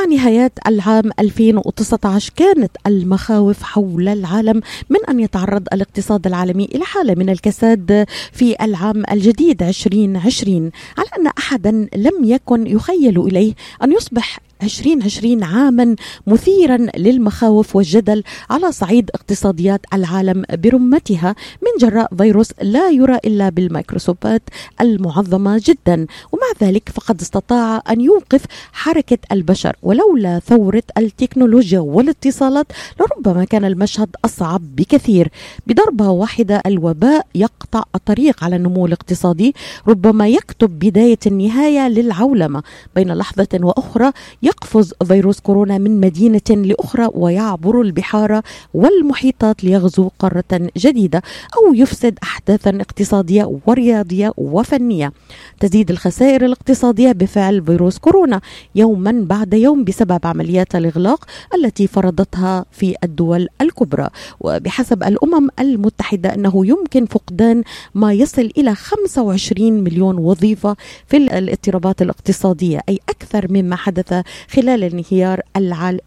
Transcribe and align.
مع 0.00 0.06
نهاية 0.06 0.52
العام 0.66 1.10
2019 1.18 2.32
كانت 2.36 2.70
المخاوف 2.86 3.62
حول 3.62 4.08
العالم 4.08 4.60
من 4.90 4.96
أن 5.08 5.20
يتعرض 5.20 5.66
الاقتصاد 5.72 6.26
العالمي 6.26 6.64
إلى 6.64 6.84
حالة 6.84 7.14
من 7.14 7.30
الكساد 7.30 8.06
في 8.32 8.64
العام 8.64 9.02
الجديد 9.12 9.62
2020 9.62 10.70
على 10.98 11.08
أن 11.18 11.26
أحدا 11.38 11.88
لم 11.96 12.24
يكن 12.24 12.66
يخيل 12.66 13.20
إليه 13.20 13.54
أن 13.82 13.92
يصبح 13.92 14.40
2020 14.62 15.42
عاما 15.44 15.96
مثيرا 16.26 16.76
للمخاوف 16.96 17.76
والجدل 17.76 18.22
على 18.50 18.72
صعيد 18.72 19.10
اقتصاديات 19.14 19.80
العالم 19.94 20.44
برمتها 20.52 21.34
من 21.62 21.88
جراء 21.88 22.14
فيروس 22.16 22.52
لا 22.62 22.90
يرى 22.90 23.16
إلا 23.16 23.48
بالميكروسكوبات 23.48 24.42
المعظمة 24.80 25.62
جدا. 25.64 26.06
ومع 26.32 26.68
ذلك 26.68 26.88
فقد 26.88 27.20
استطاع 27.20 27.82
أن 27.90 28.00
يوقف 28.00 28.44
حركة 28.72 29.18
البشر. 29.32 29.76
ولولا 29.82 30.38
ثورة 30.38 30.82
التكنولوجيا 30.98 31.80
والاتصالات 31.80 32.66
لربما 33.00 33.44
كان 33.44 33.64
المشهد 33.64 34.08
أصعب 34.24 34.76
بكثير. 34.76 35.28
بضربة 35.66 36.10
واحدة 36.10 36.62
الوباء 36.66 37.26
يقطع 37.34 37.82
الطريق 37.94 38.44
على 38.44 38.56
النمو 38.56 38.86
الاقتصادي 38.86 39.54
ربما 39.88 40.28
يكتب 40.28 40.78
بداية 40.78 41.18
النهاية 41.26 41.88
للعولمة. 41.88 42.62
بين 42.94 43.12
لحظة 43.12 43.48
وأخرى 43.60 44.12
يقفز 44.50 44.94
فيروس 45.08 45.40
كورونا 45.40 45.78
من 45.78 46.00
مدينة 46.00 46.40
لأخرى 46.50 47.08
ويعبر 47.14 47.80
البحار 47.80 48.40
والمحيطات 48.74 49.64
ليغزو 49.64 50.10
قارة 50.18 50.70
جديدة 50.76 51.22
أو 51.56 51.74
يفسد 51.74 52.18
أحداثا 52.22 52.70
اقتصادية 52.80 53.58
ورياضية 53.66 54.32
وفنية. 54.36 55.12
تزيد 55.60 55.90
الخسائر 55.90 56.44
الاقتصادية 56.44 57.12
بفعل 57.12 57.64
فيروس 57.64 57.98
كورونا 57.98 58.40
يوما 58.74 59.24
بعد 59.26 59.54
يوم 59.54 59.84
بسبب 59.84 60.20
عمليات 60.26 60.76
الإغلاق 60.76 61.24
التي 61.54 61.86
فرضتها 61.86 62.64
في 62.70 62.94
الدول 63.04 63.48
الكبرى. 63.60 64.08
وبحسب 64.40 65.02
الأمم 65.02 65.48
المتحدة 65.60 66.34
أنه 66.34 66.66
يمكن 66.66 67.06
فقدان 67.06 67.62
ما 67.94 68.12
يصل 68.12 68.50
إلى 68.58 68.74
25 68.74 69.72
مليون 69.84 70.18
وظيفة 70.18 70.76
في 71.06 71.16
الاضطرابات 71.16 72.02
الاقتصادية 72.02 72.80
أي 72.88 72.98
أكثر 73.08 73.46
مما 73.52 73.76
حدث 73.76 74.22
خلال 74.48 74.84
الانهيار 74.84 75.40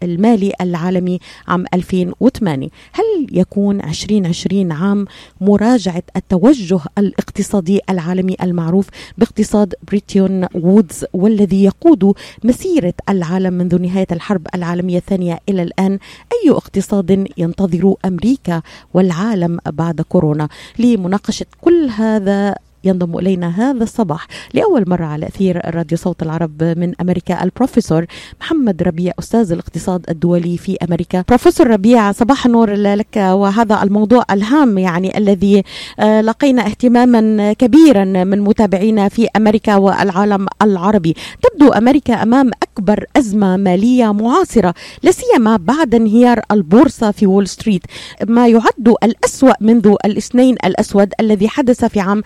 المالي 0.02 0.52
العالمي 0.60 1.18
عام 1.48 1.64
2008 1.74 2.68
هل 2.92 3.26
يكون 3.32 3.80
2020 3.80 4.72
عام 4.72 5.06
مراجعة 5.40 6.02
التوجه 6.16 6.80
الاقتصادي 6.98 7.80
العالمي 7.90 8.36
المعروف 8.42 8.86
باقتصاد 9.18 9.74
بريتون 9.88 10.46
وودز 10.54 11.04
والذي 11.12 11.64
يقود 11.64 12.14
مسيرة 12.44 12.94
العالم 13.08 13.54
منذ 13.54 13.82
نهاية 13.82 14.06
الحرب 14.12 14.46
العالمية 14.54 14.98
الثانية 14.98 15.38
إلى 15.48 15.62
الآن؟ 15.62 15.98
أي 16.32 16.50
اقتصاد 16.50 17.28
ينتظر 17.36 17.94
أمريكا 18.04 18.62
والعالم 18.94 19.58
بعد 19.66 20.00
كورونا؟ 20.00 20.48
لمناقشة 20.78 21.46
كل 21.60 21.88
هذا 21.88 22.54
ينضم 22.84 23.18
إلينا 23.18 23.48
هذا 23.48 23.82
الصباح 23.82 24.26
لأول 24.54 24.84
مرة 24.86 25.04
على 25.04 25.26
أثير 25.26 25.74
راديو 25.74 25.98
صوت 25.98 26.22
العرب 26.22 26.62
من 26.62 26.92
أمريكا 27.00 27.44
البروفيسور 27.44 28.06
محمد 28.40 28.82
ربيع 28.82 29.12
أستاذ 29.18 29.52
الاقتصاد 29.52 30.04
الدولي 30.10 30.56
في 30.56 30.76
أمريكا. 30.82 31.24
بروفيسور 31.28 31.66
ربيع 31.66 32.12
صباح 32.12 32.46
النور 32.46 32.72
لك 32.74 33.16
وهذا 33.16 33.82
الموضوع 33.82 34.24
الهام 34.30 34.78
يعني 34.78 35.18
الذي 35.18 35.62
آه، 35.98 36.20
لقينا 36.20 36.66
اهتماما 36.66 37.52
كبيرا 37.52 38.04
من 38.04 38.40
متابعينا 38.40 39.08
في 39.08 39.28
أمريكا 39.36 39.76
والعالم 39.76 40.46
العربي. 40.62 41.14
تبدو 41.42 41.72
أمريكا 41.72 42.22
أمام 42.22 42.50
أكبر 42.62 43.04
أزمة 43.16 43.56
مالية 43.56 44.12
معاصرة 44.12 44.74
لسيما 45.02 45.56
بعد 45.56 45.94
انهيار 45.94 46.40
البورصة 46.50 47.10
في 47.10 47.26
وول 47.26 47.48
ستريت. 47.48 47.82
ما 48.28 48.48
يعد 48.48 48.94
الأسوأ 49.02 49.52
منذ 49.60 49.94
الاثنين 50.04 50.54
الأسود 50.64 51.12
الذي 51.20 51.48
حدث 51.48 51.84
في 51.84 52.00
عام 52.00 52.22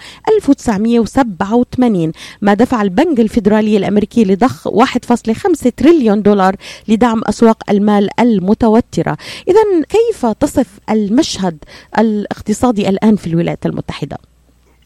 1987 0.48 2.12
ما 2.42 2.54
دفع 2.54 2.82
البنك 2.82 3.20
الفيدرالي 3.20 3.76
الأمريكي 3.76 4.24
لضخ 4.24 4.68
1.5 4.68 5.70
تريليون 5.76 6.22
دولار 6.22 6.56
لدعم 6.88 7.22
أسواق 7.28 7.70
المال 7.70 8.08
المتوترة. 8.20 9.16
إذا 9.48 9.84
كيف 9.88 10.26
تصف 10.26 10.78
المشهد 10.90 11.58
الاقتصادي 11.98 12.88
الآن 12.88 13.16
في 13.16 13.26
الولايات 13.26 13.66
المتحدة؟ 13.66 14.16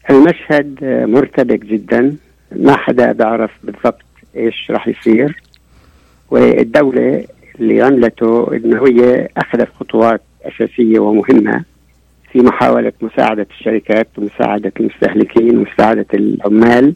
المشهد 0.09 0.77
مرتبك 0.83 1.65
جدا. 1.65 2.15
ما 2.55 2.77
حدا 2.77 3.11
بيعرف 3.11 3.51
بالضبط 3.63 4.01
إيش 4.35 4.71
راح 4.71 4.87
يصير. 4.87 5.41
والدولة 6.31 7.25
اللي 7.59 7.81
عملته 7.81 8.53
إنه 8.53 8.87
هي 8.87 9.29
أخذت 9.37 9.67
خطوات 9.79 10.21
أساسية 10.43 10.99
ومهمة. 10.99 11.63
في 12.33 12.39
محاولة 12.39 12.93
مساعدة 13.01 13.47
الشركات 13.51 14.07
ومساعدة 14.17 14.71
المستهلكين 14.79 15.57
ومساعدة 15.57 16.05
العمال 16.13 16.93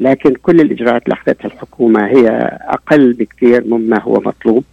لكن 0.00 0.34
كل 0.34 0.60
الإجراءات 0.60 1.02
اللي 1.04 1.14
أخذتها 1.14 1.46
الحكومة 1.46 2.06
هي 2.06 2.28
أقل 2.62 3.12
بكثير 3.12 3.64
مما 3.66 4.00
هو 4.02 4.14
مطلوب. 4.14 4.64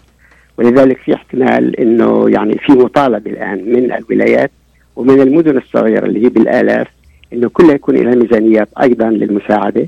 ولذلك 0.58 0.98
في 0.98 1.14
احتمال 1.14 1.80
أنه 1.80 2.30
يعني 2.30 2.58
في 2.58 2.72
مطالبة 2.72 3.32
الآن 3.32 3.72
من 3.72 3.92
الولايات 3.92 4.52
ومن 4.96 5.22
المدن 5.22 5.58
الصغيرة 5.58 6.06
اللي 6.06 6.26
هي 6.26 6.30
بالآلاف 6.30 6.88
أنه 7.34 7.50
كلها 7.50 7.76
يكون 7.76 7.96
لها 7.96 8.16
ميزانيات 8.16 8.70
أيضا 8.82 9.10
للمساعدة. 9.10 9.88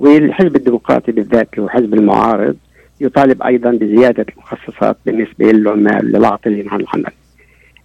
والحزب 0.00 0.56
الديمقراطي 0.56 1.12
بالذات 1.12 1.48
اللي 1.52 1.62
هو 1.62 1.68
حزب 1.68 1.94
المعارض 1.94 2.56
يطالب 3.00 3.42
أيضا 3.42 3.70
بزيادة 3.70 4.26
المخصصات 4.32 4.96
بالنسبة 5.06 5.52
للعمال 5.52 6.12
للعاطلين 6.12 6.68
عن 6.68 6.80
العمل. 6.80 7.12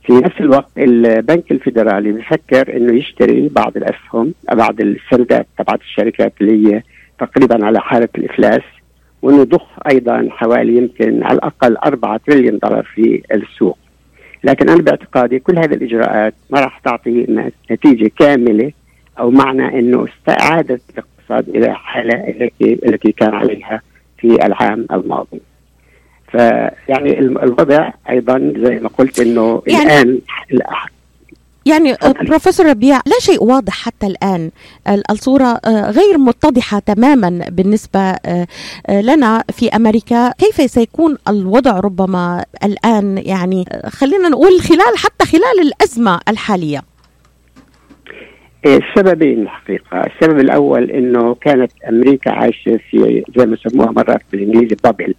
في 0.05 0.13
نفس 0.13 0.35
الوقت 0.39 0.69
البنك 0.77 1.51
الفيدرالي 1.51 2.11
بفكر 2.11 2.77
إنه 2.77 2.93
يشتري 2.93 3.47
بعض 3.47 3.77
الأسهم 3.77 4.33
بعض 4.53 4.81
السندات 4.81 5.47
تبعت 5.57 5.81
الشركات 5.81 6.33
اللي 6.41 6.75
هي 6.75 6.83
تقريبا 7.19 7.65
على 7.65 7.79
حالة 7.81 8.09
الإفلاس 8.17 8.61
وانه 9.21 9.41
يضخ 9.41 9.67
أيضا 9.91 10.27
حوالي 10.29 10.77
يمكن 10.77 11.23
على 11.23 11.35
الأقل 11.35 11.77
4 11.77 12.19
تريليون 12.27 12.59
دولار 12.63 12.83
في 12.83 13.21
السوق. 13.33 13.77
لكن 14.43 14.69
أنا 14.69 14.81
باعتقادي 14.81 15.39
كل 15.39 15.57
هذه 15.57 15.73
الإجراءات 15.73 16.33
ما 16.49 16.59
راح 16.59 16.79
تعطي 16.79 17.47
نتيجة 17.71 18.11
كاملة 18.19 18.71
أو 19.19 19.31
معنى 19.31 19.79
إنه 19.79 20.05
استعادة 20.05 20.79
الاقتصاد 20.93 21.55
إلى 21.55 21.75
حالة 21.75 22.13
التي 22.13 22.79
التي 22.87 23.11
كان 23.11 23.33
عليها 23.33 23.81
في 24.17 24.45
العام 24.45 24.85
الماضي. 24.91 25.41
فيعني 26.35 27.19
الوضع 27.19 27.91
أيضا 28.09 28.53
زي 28.57 28.79
ما 28.79 28.89
قلت 28.97 29.19
إنه 29.19 29.61
يعني 29.67 30.01
الآن 30.51 30.69
يعني 31.65 31.95
بروفيسور 32.27 32.65
ربيع 32.65 32.95
لا 32.95 33.19
شيء 33.19 33.43
واضح 33.43 33.73
حتى 33.73 34.07
الآن. 34.07 34.51
الصورة 35.11 35.59
آه، 35.65 35.91
غير 35.91 36.17
متضحة 36.17 36.79
تماما 36.79 37.45
بالنسبة 37.51 37.99
آه، 37.99 38.47
آه، 38.87 39.01
لنا 39.01 39.43
في 39.51 39.69
أمريكا. 39.69 40.31
كيف 40.31 40.71
سيكون 40.71 41.17
الوضع 41.27 41.79
ربما 41.79 42.45
الآن؟ 42.63 43.17
يعني 43.25 43.65
خلينا 43.85 44.29
نقول 44.29 44.61
خلال 44.61 44.97
حتى 44.97 45.25
خلال 45.25 45.61
الأزمة 45.61 46.19
الحالية. 46.29 46.81
السببين 48.65 49.41
الحقيقة. 49.41 50.01
السبب 50.01 50.39
الأول 50.39 50.91
أنه 50.91 51.35
كانت 51.35 51.71
أمريكا 51.89 52.31
عايشة 52.31 52.79
في 52.91 53.23
زي 53.37 53.45
ما 53.45 53.57
سموها 53.67 53.91
مرات 53.91 54.21
بالإنجليزي 54.31 54.75
بابل 54.83 55.13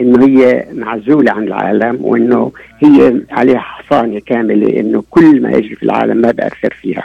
إنه 0.00 0.26
هي 0.26 0.66
معزولة 0.72 1.32
عن 1.32 1.42
العالم 1.42 1.98
وإنه 2.00 2.52
هي 2.78 3.20
عليها 3.30 3.58
حصانة 3.58 4.20
كاملة 4.26 4.80
إنه 4.80 5.04
كل 5.10 5.42
ما 5.42 5.50
يجري 5.50 5.76
في 5.76 5.82
العالم 5.82 6.16
ما 6.16 6.30
بأثر 6.30 6.74
فيها. 6.80 7.04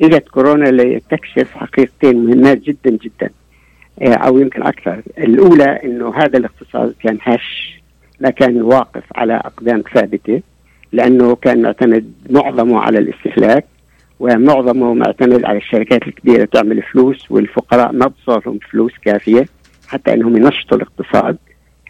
إجت 0.00 0.28
كورونا 0.28 0.68
لتكشف 0.68 1.50
حقيقتين 1.54 2.24
مهمات 2.24 2.58
جدا 2.58 2.90
جدا. 2.90 3.30
آه، 4.02 4.14
أو 4.14 4.38
يمكن 4.38 4.62
أكثر، 4.62 5.02
الأولى 5.18 5.80
إنه 5.84 6.14
هذا 6.16 6.38
الاقتصاد 6.38 6.94
كان 7.02 7.18
هش 7.22 7.80
ما 8.20 8.30
كان 8.30 8.62
واقف 8.62 9.02
على 9.14 9.34
أقدام 9.34 9.82
ثابتة 9.94 10.42
لأنه 10.92 11.34
كان 11.34 11.62
معتمد 11.62 12.12
معظمه 12.30 12.80
على 12.80 12.98
الاستهلاك 12.98 13.64
ومعظمه 14.20 14.94
معتمد 14.94 15.44
على 15.44 15.58
الشركات 15.58 16.02
الكبيرة 16.08 16.44
تعمل 16.44 16.82
فلوس 16.82 17.30
والفقراء 17.30 17.92
ما 17.92 18.06
بصارهم 18.06 18.58
فلوس 18.70 18.92
كافية 19.04 19.44
حتى 19.88 20.14
إنهم 20.14 20.36
ينشطوا 20.36 20.76
الاقتصاد. 20.76 21.36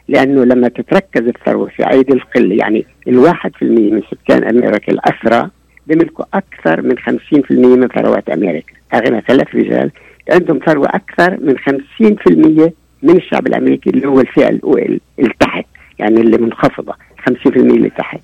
لأنه 0.08 0.44
لما 0.44 0.68
تتركز 0.68 1.22
الثروة 1.28 1.68
في 1.68 1.90
ايدي 1.90 2.12
القله 2.12 2.54
يعني 2.54 2.86
الواحد 3.08 3.56
في 3.56 3.62
المية 3.62 3.92
من 3.92 4.02
سكان 4.10 4.44
أمريكا 4.44 4.92
الاثرى 4.92 5.50
بيملكوا 5.86 6.24
أكثر 6.34 6.82
من 6.82 6.98
50% 6.98 7.50
من 7.50 7.88
ثروات 7.88 8.28
أمريكا، 8.30 8.72
أغنى 8.94 9.20
ثلاث 9.20 9.54
رجال 9.54 9.90
عندهم 10.30 10.60
ثروة 10.66 10.88
أكثر 10.88 11.40
من 11.40 11.58
50% 11.58 12.72
من 13.02 13.16
الشعب 13.16 13.46
الأمريكي 13.46 13.90
اللي 13.90 14.08
هو 14.08 14.20
الفئة 14.20 14.48
اللي 14.48 15.34
تحت 15.40 15.64
يعني 15.98 16.20
اللي 16.20 16.38
منخفضة 16.38 16.94
50% 17.28 17.56
اللي 17.56 17.90
تحت. 17.90 18.20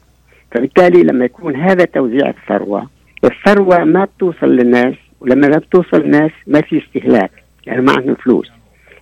فبالتالي 0.53 1.03
لما 1.03 1.25
يكون 1.25 1.57
هذا 1.57 1.85
توزيع 1.85 2.29
الثروة 2.29 2.87
الثروة 3.25 3.85
ما 3.85 4.05
بتوصل 4.05 4.47
للناس 4.47 4.95
ولما 5.21 5.49
ما 5.49 5.59
بتوصل 5.59 6.01
للناس 6.01 6.31
ما 6.47 6.61
في 6.61 6.79
استهلاك 6.79 7.31
يعني 7.67 7.83
ما 7.83 7.93
عندهم 7.93 8.15
فلوس 8.15 8.51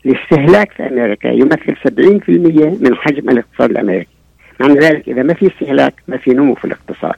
الاستهلاك 0.07 0.73
في 0.73 0.87
أمريكا 0.87 1.29
يمثل 1.29 1.77
70% 1.77 2.83
من 2.83 2.95
حجم 2.95 3.31
الاقتصاد 3.31 3.71
الأمريكي. 3.71 4.11
معنى 4.61 4.79
ذلك 4.79 5.09
إذا 5.09 5.23
ما 5.23 5.35
في 5.35 5.47
استهلاك 5.47 5.95
ما 6.09 6.17
في 6.17 6.31
نمو 6.31 6.55
في 6.55 6.65
الاقتصاد. 6.65 7.15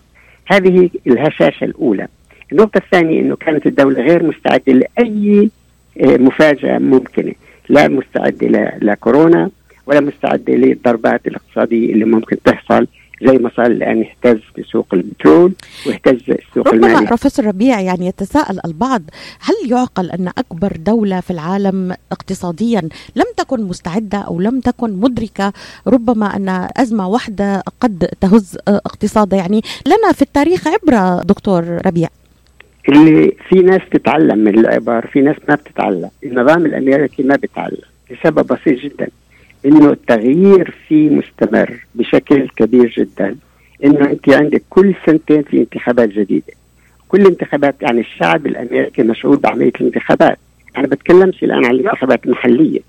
هذه 0.47 0.91
الهشاشة 1.07 1.65
الأولى. 1.65 2.09
النقطة 2.53 2.79
الثانية 2.79 3.21
أنه 3.21 3.37
كانت 3.37 3.67
الدولة 3.67 4.03
غير 4.03 4.23
مستعدة 4.23 4.73
لأي 4.73 5.51
آه، 6.01 6.17
مفاجأة 6.17 6.79
ممكنة. 6.79 7.33
لا 7.69 7.89
مستعدة 7.89 8.79
لكورونا 8.83 9.51
ولا 9.87 10.01
مستعدة 10.01 10.55
للضربات 10.55 11.27
الاقتصادية 11.27 11.93
اللي 11.93 12.05
ممكن 12.05 12.43
تحصل 12.43 12.87
زي 13.23 13.39
ما 13.39 13.51
صار 13.57 13.67
الان 13.67 14.05
اهتز 14.05 14.41
بسوق 14.59 14.87
البترول 14.93 15.53
واهتز 15.87 16.21
السوق 16.29 16.69
ربما 16.69 16.87
المالي 16.87 17.07
بروفيسور 17.07 17.47
ربيع 17.47 17.81
يعني 17.81 18.07
يتساءل 18.07 18.61
البعض 18.65 19.03
هل 19.41 19.71
يعقل 19.71 20.11
أن 20.11 20.29
أكبر 20.29 20.73
دولة 20.77 21.21
في 21.21 21.31
العالم 21.31 21.95
اقتصاديا 22.13 22.81
لم 23.17 23.25
تكن 23.37 23.63
مستعدة 23.63 24.19
أو 24.19 24.41
لم 24.41 24.61
تكن 24.61 24.93
مدركة؟ 24.93 25.53
ربما 25.87 26.37
أن 26.37 26.69
أزمة 26.77 27.09
واحدة 27.09 27.63
قد 27.81 28.09
تهز 28.21 28.59
اقتصادها 28.69 29.39
يعني 29.39 29.63
لنا 29.87 30.13
في 30.13 30.23
التاريخ 30.23 30.69
عبرة 30.69 31.23
دكتور 31.23 31.87
ربيع. 31.87 32.09
اللي 32.89 33.37
في 33.49 33.55
ناس 33.59 33.81
تتعلم 33.93 34.39
من 34.39 34.59
العبر 34.59 35.07
في 35.07 35.21
ناس 35.21 35.37
ما 35.49 35.55
بتتعلم. 35.55 36.11
النظام 36.25 36.67
الأمريكي 36.67 37.23
ما 37.23 37.37
بيتعلم 37.37 37.79
لسبب 38.11 38.47
بسيط 38.47 38.79
جدا. 38.81 39.09
إنه 39.67 39.91
التغيير 39.91 40.75
فيه 40.89 41.11
مستمر 41.11 41.87
بشكل 41.95 42.49
كبير 42.57 42.95
جدا. 42.99 43.37
إنه 43.85 44.11
أنت 44.11 44.29
عندك 44.29 44.63
كل 44.71 44.95
سنتين 45.07 45.43
في 45.43 45.59
انتخابات 45.59 46.09
جديدة. 46.09 46.53
كل 47.09 47.27
انتخابات 47.27 47.75
يعني 47.83 48.01
الشعب 48.01 48.47
الأمريكي 48.47 49.03
مشغول 49.03 49.37
بعملية 49.37 49.73
الانتخابات. 49.81 50.39
أنا 50.77 50.87
بتكلمش 50.87 51.45
الآن 51.45 51.65
عن 51.65 51.71
الانتخابات 51.71 52.27
المحلية 52.27 52.81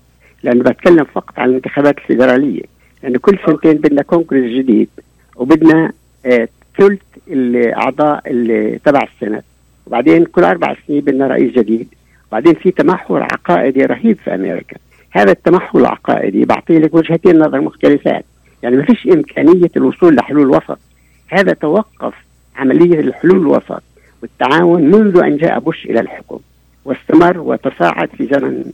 لأنه 0.42 0.62
بتكلم 0.62 1.04
فقط 1.04 1.38
عن 1.38 1.48
الانتخابات 1.48 1.98
الفيدرالية. 1.98 2.62
لأنه 3.02 3.18
كل 3.18 3.38
سنتين 3.46 3.72
بدنا 3.72 4.02
كونغرس 4.02 4.50
جديد 4.50 4.88
وبدنا 5.36 5.92
آه 6.26 6.48
ثلث 6.78 7.00
الأعضاء 7.28 8.22
اللي 8.26 8.78
تبع 8.84 9.02
السنة. 9.02 9.42
وبعدين 9.86 10.24
كل 10.24 10.44
أربع 10.44 10.76
سنين 10.86 11.00
بدنا 11.00 11.26
رئيس 11.26 11.52
جديد. 11.52 11.88
وبعدين 12.28 12.54
في 12.54 12.70
تمحور 12.70 13.22
عقائدي 13.22 13.84
رهيب 13.84 14.16
في 14.24 14.34
أمريكا. 14.34 14.76
هذا 15.10 15.32
التمحور 15.32 15.80
العقائدي 15.80 16.44
بعطي 16.44 16.78
لك 16.78 16.94
وجهتين 16.94 17.38
نظر 17.38 17.60
مختلفات. 17.60 18.24
يعني 18.62 18.76
ما 18.76 18.84
فيش 18.84 19.06
إمكانية 19.06 19.70
الوصول 19.76 20.16
لحلول 20.16 20.50
وسط 20.50 20.78
هذا 21.28 21.52
توقف 21.52 22.14
عملية 22.56 23.00
الحلول 23.00 23.40
الوسط 23.40 23.82
والتعاون 24.22 24.82
منذ 24.82 25.18
أن 25.18 25.36
جاء 25.36 25.58
بوش 25.58 25.84
إلى 25.84 26.00
الحكم 26.00 26.38
واستمر 26.84 27.38
وتصاعد 27.38 28.08
في 28.08 28.26
زمن 28.26 28.64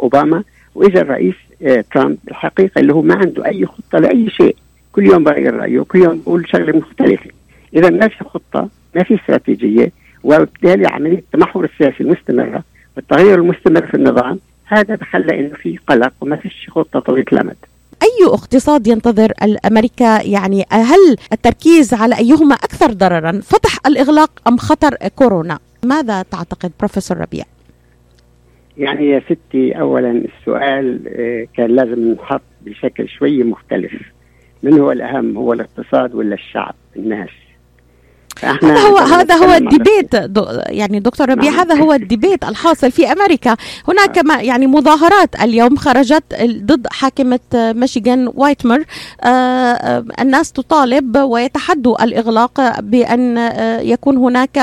أوباما 0.00 0.42
وإجا 0.74 1.00
الرئيس 1.00 1.34
آه، 1.62 1.84
ترامب 1.94 2.18
الحقيقة 2.28 2.78
اللي 2.78 2.94
هو 2.94 3.02
ما 3.02 3.14
عنده 3.14 3.46
أي 3.46 3.66
خطة 3.66 3.98
لأي 3.98 4.30
شيء. 4.30 4.56
كل 4.92 5.06
يوم 5.06 5.24
بغير 5.24 5.54
رأيه 5.54 5.80
كل 5.80 5.98
يوم 5.98 6.20
بقول 6.20 6.48
شغلة 6.48 6.78
مختلفة. 6.78 7.30
إذا 7.76 7.90
ما 7.90 8.08
في 8.08 8.24
خطة 8.24 8.68
ما 8.94 9.02
في 9.02 9.14
استراتيجية 9.14 9.92
وبالتالي 10.24 10.86
عملية 10.86 11.18
التمحور 11.18 11.64
السياسي 11.64 12.00
المستمرة 12.00 12.62
والتغير 12.96 13.34
المستمر 13.38 13.86
في 13.86 13.94
النظام 13.94 14.38
هذا 14.72 14.94
بخلى 14.94 15.40
إنه 15.40 15.54
في 15.54 15.78
قلق 15.86 16.12
وما 16.20 16.36
فيش 16.36 16.70
خطة 16.70 17.00
طويلة 17.00 17.24
الامد 17.32 17.56
أي 18.02 18.26
اقتصاد 18.26 18.86
ينتظر 18.86 19.32
الأمريكا؟ 19.42 20.22
يعني 20.22 20.64
هل 20.70 21.16
التركيز 21.32 21.94
على 21.94 22.18
أيهما 22.18 22.54
أكثر 22.54 22.92
ضررا؟ 22.92 23.32
فتح 23.32 23.78
الإغلاق 23.86 24.30
أم 24.48 24.56
خطر 24.56 24.96
كورونا؟ 25.16 25.58
ماذا 25.84 26.22
تعتقد 26.22 26.72
بروفيسور 26.78 27.18
ربيع؟ 27.18 27.44
يعني 28.78 29.08
يا 29.10 29.20
ستي 29.20 29.80
اولا 29.80 30.10
السؤال 30.10 31.00
آه، 31.08 31.46
كان 31.56 31.70
لازم 31.70 32.12
نحط 32.12 32.42
بشكل 32.62 33.08
شوي 33.08 33.42
مختلف. 33.42 33.92
من 34.62 34.80
هو 34.80 34.92
الأهم 34.92 35.36
هو 35.36 35.52
الاقتصاد 35.52 36.14
ولا 36.14 36.34
الشعب؟ 36.34 36.74
الناس 36.96 37.28
هذا 38.40 38.78
هو 38.78 38.96
هذا 38.98 39.34
هو 39.34 39.54
الديبيت 39.54 40.16
دو 40.16 40.46
يعني 40.66 41.00
دكتور 41.00 41.30
ربيع 41.30 41.50
نعم. 41.50 41.60
هذا 41.60 41.74
هو 41.74 41.92
ال 41.92 41.99
debate 41.99 42.44
الحاصل 42.44 42.90
في 42.90 43.12
أمريكا. 43.12 43.56
هناك 43.88 44.18
ما 44.18 44.42
يعني 44.42 44.66
مظاهرات 44.66 45.42
اليوم 45.42 45.76
خرجت 45.76 46.22
ضد 46.44 46.86
حاكمة 46.90 47.40
ميشيغان 47.54 48.30
وايتمر. 48.34 48.84
آه، 49.24 49.26
آه، 49.26 50.04
الناس 50.20 50.52
تطالب 50.52 51.16
ويتحدوا 51.16 52.04
الإغلاق 52.04 52.80
بأن 52.80 53.38
آه، 53.38 53.80
يكون 53.80 54.16
هناك 54.16 54.58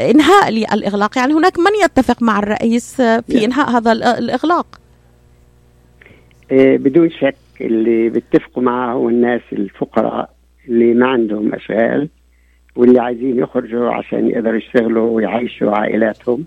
إنهاء 0.00 0.50
للإغلاق. 0.50 1.18
يعني 1.18 1.34
هناك 1.34 1.58
من 1.58 1.84
يتفق 1.84 2.22
مع 2.22 2.38
الرئيس 2.38 2.94
في 2.96 3.22
نعم. 3.28 3.44
إنهاء 3.44 3.70
هذا 3.70 3.92
الإغلاق؟ 3.92 4.66
بدون 6.50 7.10
شك 7.10 7.36
اللي 7.60 8.08
بيتفقوا 8.08 8.62
معه 8.62 8.92
هو 8.92 9.08
الناس 9.08 9.40
الفقراء 9.52 10.30
اللي 10.68 10.94
ما 10.94 11.06
عندهم 11.06 11.54
أشغال. 11.54 12.08
واللي 12.78 13.00
عايزين 13.00 13.38
يخرجوا 13.38 13.90
عشان 13.90 14.28
يقدروا 14.28 14.56
يشتغلوا 14.56 15.10
ويعيشوا 15.10 15.70
عائلاتهم. 15.70 16.44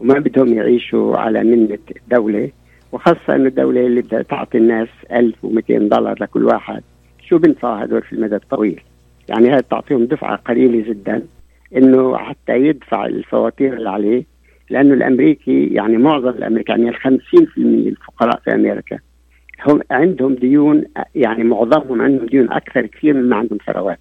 وما 0.00 0.18
بدهم 0.18 0.54
يعيشوا 0.54 1.16
على 1.16 1.44
منة 1.44 1.78
الدولة 1.96 2.50
وخاصة 2.92 3.34
أنه 3.34 3.48
الدولة 3.48 3.86
اللي 3.86 4.02
بدها 4.02 4.22
تعطي 4.22 4.58
الناس 4.58 4.88
1200 5.12 5.78
دولار 5.78 6.16
لكل 6.20 6.44
واحد. 6.44 6.82
شو 7.28 7.38
بنفعوا 7.38 7.84
هدول 7.84 8.02
في 8.02 8.12
المدى 8.12 8.36
الطويل؟ 8.36 8.80
يعني 9.28 9.48
هذا 9.48 9.60
تعطيهم 9.60 10.04
دفعة 10.04 10.36
قليلة 10.36 10.88
جدا 10.88 11.22
إنه 11.76 12.16
حتى 12.16 12.52
يدفع 12.52 13.06
الفواتير 13.06 13.74
اللي 13.74 13.90
عليه 13.90 14.24
لأنه 14.70 14.94
الأمريكي 14.94 15.66
يعني 15.66 15.96
معظم 15.96 16.28
الامريكان 16.28 16.84
يعني 16.84 16.96
50% 16.96 17.06
الفقراء 17.58 18.40
في 18.44 18.54
أمريكا 18.54 18.98
هم 19.66 19.80
عندهم 19.90 20.34
ديون 20.34 20.84
يعني 21.14 21.44
معظمهم 21.44 22.02
عندهم 22.02 22.26
ديون 22.26 22.52
أكثر 22.52 22.86
كثير 22.86 23.14
مما 23.14 23.36
عندهم 23.36 23.58
ثروات. 23.66 23.98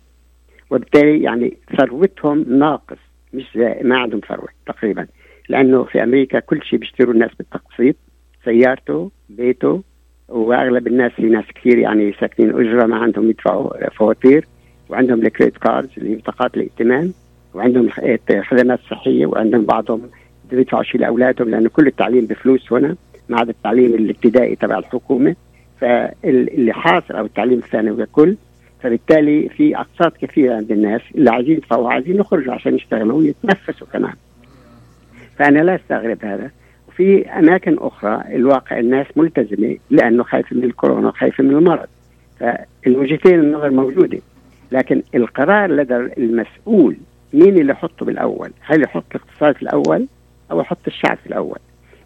وبالتالي 0.69 1.21
يعني 1.23 1.57
ثروتهم 1.77 2.45
ناقص 2.47 2.97
مش 3.33 3.57
ما 3.81 3.97
عندهم 3.97 4.21
ثروة 4.29 4.47
تقريبا. 4.65 5.07
لأنه 5.49 5.83
في 5.83 6.03
أمريكا 6.03 6.39
كل 6.39 6.63
شيء 6.63 6.79
بيشتروا 6.79 7.13
الناس 7.13 7.31
بالتقسيط 7.37 7.95
سيارته 8.45 9.11
بيته 9.29 9.83
وأغلب 10.29 10.87
الناس 10.87 11.11
في 11.11 11.23
ناس 11.23 11.45
كثير 11.55 11.77
يعني 11.77 12.13
ساكنين 12.19 12.49
أجرة 12.49 12.85
ما 12.85 12.95
عندهم 12.95 13.29
يدفعوا 13.29 13.89
فواتير 13.89 14.45
وعندهم 14.89 15.21
ال 15.21 15.26
credit 15.26 15.57
cards 15.57 15.89
اللي 15.97 16.11
هي 16.11 16.15
بطاقات 16.15 16.57
الائتمان 16.57 17.13
وعندهم 17.53 17.89
خدمات 18.41 18.79
صحية 18.91 19.25
وعندهم 19.25 19.65
بعضهم 19.65 20.01
بيدفعوا 20.51 20.83
شيء 20.83 21.01
لأولادهم 21.01 21.49
لأنه 21.49 21.69
كل 21.69 21.87
التعليم 21.87 22.25
بفلوس 22.25 22.73
هنا 22.73 22.95
ما 23.29 23.39
عدا 23.39 23.51
التعليم 23.51 23.93
الابتدائي 23.93 24.55
تبع 24.55 24.77
الحكومة. 24.77 25.35
فاللي 25.81 26.73
حاصل 26.73 27.13
أو 27.13 27.25
التعليم 27.25 27.57
الثانوي 27.59 28.05
ككل 28.05 28.35
فبالتالي 28.83 29.49
في 29.49 29.77
أقساط 29.77 30.17
كثيرة 30.17 30.55
عند 30.55 30.71
الناس 30.71 31.01
اللي 31.15 31.29
عايزين 31.29 31.53
يدفعوا 31.53 31.91
عايزين 31.91 32.15
يخرجوا 32.15 32.53
عشان 32.53 32.75
يشتغلوا 32.75 33.17
ويتنفسوا 33.17 33.87
كمان 33.93 34.13
فأنا 35.37 35.59
لا 35.59 35.75
أستغرب 35.75 36.25
هذا 36.25 36.51
وفي 36.87 37.29
أماكن 37.29 37.77
أخرى 37.79 38.23
الواقع 38.35 38.79
الناس 38.79 39.07
ملتزمة 39.15 39.77
لأنه 39.89 40.23
خايفة 40.23 40.55
من 40.55 40.63
الكورونا 40.63 41.07
وخايفة 41.07 41.43
من 41.43 41.51
المرض 41.51 41.87
فالوجهتين 42.39 43.39
النظر 43.39 43.69
موجودة 43.69 44.19
لكن 44.71 45.03
القرار 45.15 45.71
لدى 45.71 45.95
المسؤول 45.95 46.97
مين 47.33 47.57
اللي 47.57 47.71
يحطه 47.71 48.05
بالأول؟ 48.05 48.51
هل 48.61 48.83
يحط 48.83 49.03
الاقتصاد 49.15 49.55
في 49.55 49.61
الأول 49.61 50.07
أو 50.51 50.59
يحط 50.59 50.77
الشعب 50.87 51.17
في 51.17 51.27
الأول؟ 51.27 51.59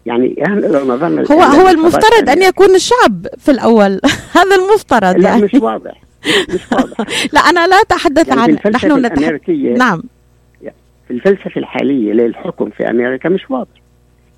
يعني 0.06 0.34
لو 0.46 0.94
نظرنا 0.94 1.24
هو 1.32 1.40
هو 1.42 1.68
المفترض 1.68 2.30
أن 2.30 2.42
يكون 2.42 2.74
الشعب 2.74 3.26
في 3.38 3.50
الأول 3.50 4.00
هذا 4.36 4.56
المفترض 4.56 5.16
لا 5.16 5.28
يعني. 5.28 5.42
مش 5.42 5.54
واضح 5.54 6.01
مش 6.54 6.72
واضح 6.72 6.96
لا 7.34 7.40
أنا 7.40 7.66
لا 7.66 7.76
أتحدث 7.76 8.28
يعني 8.28 8.40
عن 8.40 8.70
نحن 8.72 9.06
نتحدث 9.06 9.48
نعم. 9.78 10.02
في 11.08 11.18
الفلسفة 11.18 11.58
الحالية 11.58 12.12
للحكم 12.12 12.70
في 12.70 12.90
أمريكا 12.90 13.28
مش 13.28 13.50
واضح. 13.50 13.82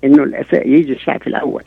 إنه 0.03 0.45
يجي 0.53 0.93
الشعب 0.93 1.21
الأول. 1.27 1.63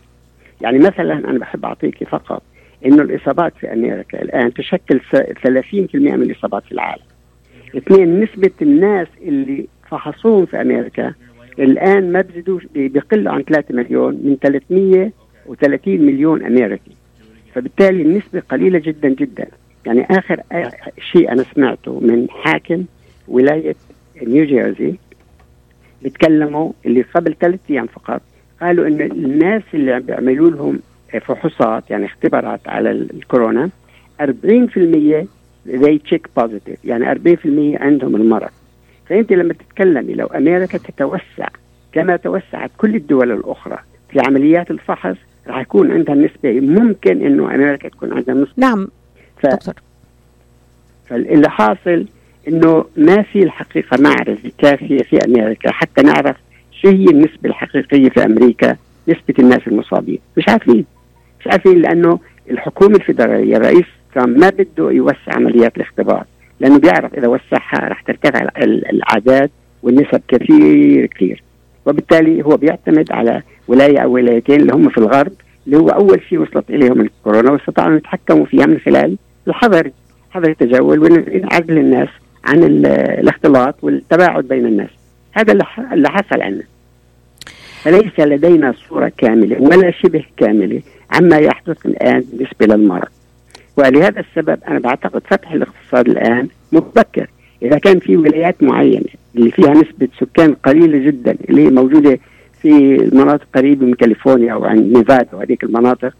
يعني 0.60 0.78
مثلا 0.78 1.14
أنا 1.14 1.38
بحب 1.38 1.64
اعطيك 1.64 2.04
فقط 2.04 2.42
إنه 2.86 3.02
الإصابات 3.02 3.52
في 3.60 3.72
أمريكا 3.72 4.22
الآن 4.22 4.54
تشكل 4.54 5.00
30% 5.00 5.14
من 5.94 6.22
الإصابات 6.22 6.64
في 6.64 6.72
العالم. 6.72 7.02
اثنين 7.76 8.20
نسبة 8.20 8.50
الناس 8.62 9.08
اللي 9.22 9.66
فحصوهم 9.90 10.46
في 10.46 10.60
أمريكا 10.60 11.14
الآن 11.58 12.12
ما 12.12 12.20
بزيدوش 12.20 12.62
بيقلوا 12.74 13.32
عن 13.32 13.42
3 13.42 13.74
مليون 13.74 14.14
من 14.14 14.36
330 14.42 16.00
مليون 16.00 16.44
أمريكي. 16.44 16.96
فبالتالي 17.54 18.02
النسبة 18.02 18.42
قليلة 18.50 18.78
جدا 18.78 19.08
جدا. 19.08 19.46
يعني 19.86 20.06
آخر 20.10 20.40
شيء 21.12 21.32
أنا 21.32 21.44
سمعته 21.54 22.00
من 22.00 22.26
حاكم 22.30 22.84
ولاية 23.28 23.74
نيو 24.22 24.44
جيرسي 24.44 24.98
بيتكلموا 26.02 26.72
اللي 26.86 27.02
قبل 27.02 27.34
ثلاث 27.40 27.60
أيام 27.70 27.86
فقط 27.86 28.22
قالوا 28.60 28.86
ان 28.86 29.00
الناس 29.00 29.62
اللي 29.74 29.92
عم 29.92 30.00
بيعملوا 30.02 30.50
لهم 30.50 30.80
فحوصات 31.20 31.90
يعني 31.90 32.06
اختبارات 32.06 32.68
على 32.68 32.90
الكورونا 32.90 33.70
40% 34.22 34.24
they 35.66 35.98
check 36.10 36.22
positive 36.40 36.78
يعني 36.84 37.14
40% 37.14 37.80
عندهم 37.82 38.16
المرض. 38.16 38.50
فأنت 39.08 39.32
لما 39.32 39.54
تتكلمي 39.54 40.14
لو 40.14 40.26
أمريكا 40.26 40.78
تتوسع 40.78 41.48
كما 41.92 42.16
توسعت 42.16 42.70
كل 42.78 42.94
الدول 42.94 43.32
الأخرى 43.32 43.78
في 44.10 44.20
عمليات 44.26 44.70
الفحص 44.70 45.16
راح 45.46 45.60
يكون 45.60 45.92
عندها 45.92 46.14
نسبة 46.14 46.60
ممكن 46.60 47.26
إنه 47.26 47.54
أمريكا 47.54 47.88
تكون 47.88 48.12
عندها 48.12 48.34
نسبة. 48.34 48.52
نعم. 48.56 48.88
ف... 49.42 49.46
دكتور. 49.46 49.74
فاللي 51.08 51.50
حاصل 51.50 52.06
إنه 52.48 52.84
ما 52.96 53.22
في 53.22 53.42
الحقيقة 53.42 53.96
معرفة 54.00 54.50
كافية 54.58 54.98
في 54.98 55.18
أمريكا. 55.24 55.72
حتى 55.72 56.02
نعرف 56.02 56.36
شو 56.82 56.88
هي 56.88 57.04
النسبة 57.04 57.48
الحقيقية 57.50 58.08
في 58.08 58.24
أمريكا 58.24 58.76
نسبة 59.08 59.34
الناس 59.38 59.60
المصابين. 59.66 60.18
مش 60.36 60.48
عارفين. 60.48 60.84
مش 61.40 61.46
عارفين 61.46 61.78
لأنه 61.78 62.18
الحكومة 62.50 62.96
الفيدرالية 62.96 63.56
الرئيس 63.56 63.84
ترامب 64.14 64.38
ما 64.38 64.50
بده 64.50 64.90
يوسع 64.90 65.34
عمليات 65.34 65.76
الاختبار. 65.76 66.24
لأنه 66.60 66.78
بيعرف 66.78 67.14
إذا 67.14 67.28
وسعها 67.28 67.88
رح 67.88 68.00
ترتفع 68.02 68.48
الأعداد 68.90 69.50
والنسب 69.82 70.20
كثير 70.28 71.06
كثير. 71.06 71.42
وبالتالي 71.86 72.44
هو 72.44 72.56
بيعتمد 72.56 73.12
على 73.12 73.42
ولاية 73.68 73.98
أو 73.98 74.12
ولايتين 74.12 74.60
اللي 74.60 74.72
هم 74.74 74.88
في 74.88 74.98
الغرب 74.98 75.32
اللي 75.66 75.76
هو 75.78 75.88
أول 75.88 76.20
شيء 76.28 76.38
وصلت 76.38 76.70
إليهم 76.70 77.00
الكورونا 77.00 77.50
واستطاعوا 77.52 77.90
ان 77.92 77.96
يتحكموا 77.96 78.44
فيها 78.44 78.66
من 78.66 78.78
خلال 78.78 79.16
الحظر 79.48 79.90
حظر 80.30 80.48
التجول 80.48 81.00
وعزل 81.00 81.78
الناس 81.78 82.08
عن 82.44 82.62
الاختلاط 82.64 83.74
والتباعد 83.82 84.44
بين 84.44 84.66
الناس. 84.66 84.90
هذا 85.32 85.52
اللي 85.92 86.08
حصل 86.08 86.42
عندنا. 86.42 86.64
فليس 87.82 88.20
لدينا 88.20 88.74
صورة 88.88 89.12
كاملة 89.18 89.62
ولا 89.62 89.90
شبه 89.90 90.24
كاملة 90.36 90.82
عما 91.10 91.36
يحدث 91.36 91.86
الآن 91.86 92.24
بالنسبة 92.32 92.66
للمرض. 92.66 93.08
ولهذا 93.76 94.20
السبب 94.20 94.58
أنا 94.68 94.78
بعتقد 94.78 95.22
فتح 95.30 95.52
الاقتصاد 95.52 96.08
الآن 96.08 96.48
مبكر. 96.72 97.26
إذا 97.62 97.78
كان 97.78 97.98
في 97.98 98.16
ولايات 98.16 98.62
معينة 98.62 99.04
اللي 99.36 99.50
فيها 99.50 99.70
نسبة 99.70 100.08
سكان 100.20 100.54
قليلة 100.54 100.98
جدا 100.98 101.36
اللي 101.50 101.66
هي 101.66 101.70
موجودة 101.70 102.18
في 102.62 102.96
المناطق 102.96 103.46
قريبة 103.54 103.86
من 103.86 103.94
كاليفورنيا 103.94 104.52
أو 104.52 104.64
عند 104.64 104.96
نيفادا 104.96 105.28
وهذيك 105.32 105.64
المناطق 105.64 106.12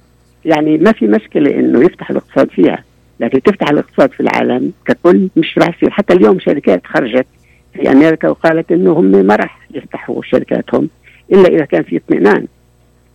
يعني 0.44 0.78
ما 0.78 0.92
في 0.92 1.06
مشكلة 1.06 1.50
إنه 1.50 1.84
يفتح 1.84 2.10
الاقتصاد 2.10 2.48
فيها. 2.50 2.84
لكن 3.20 3.42
تفتح 3.42 3.70
الاقتصاد 3.70 4.10
في 4.10 4.20
العالم 4.20 4.72
ككل 4.84 5.28
مش 5.36 5.58
راح 5.58 5.76
يصير 5.76 5.90
حتى 5.90 6.14
اليوم 6.14 6.40
شركات 6.40 6.86
خرجت 6.86 7.26
في 7.74 7.92
أمريكا 7.92 8.28
وقالت 8.28 8.72
إنه 8.72 8.92
هم 8.92 9.04
ما 9.26 9.36
راح 9.36 9.68
يفتحوا 9.70 10.22
شركاتهم 10.22 10.88
إلا 11.32 11.48
إذا 11.48 11.64
كان 11.64 11.82
في 11.82 11.96
اطمئنان. 11.96 12.46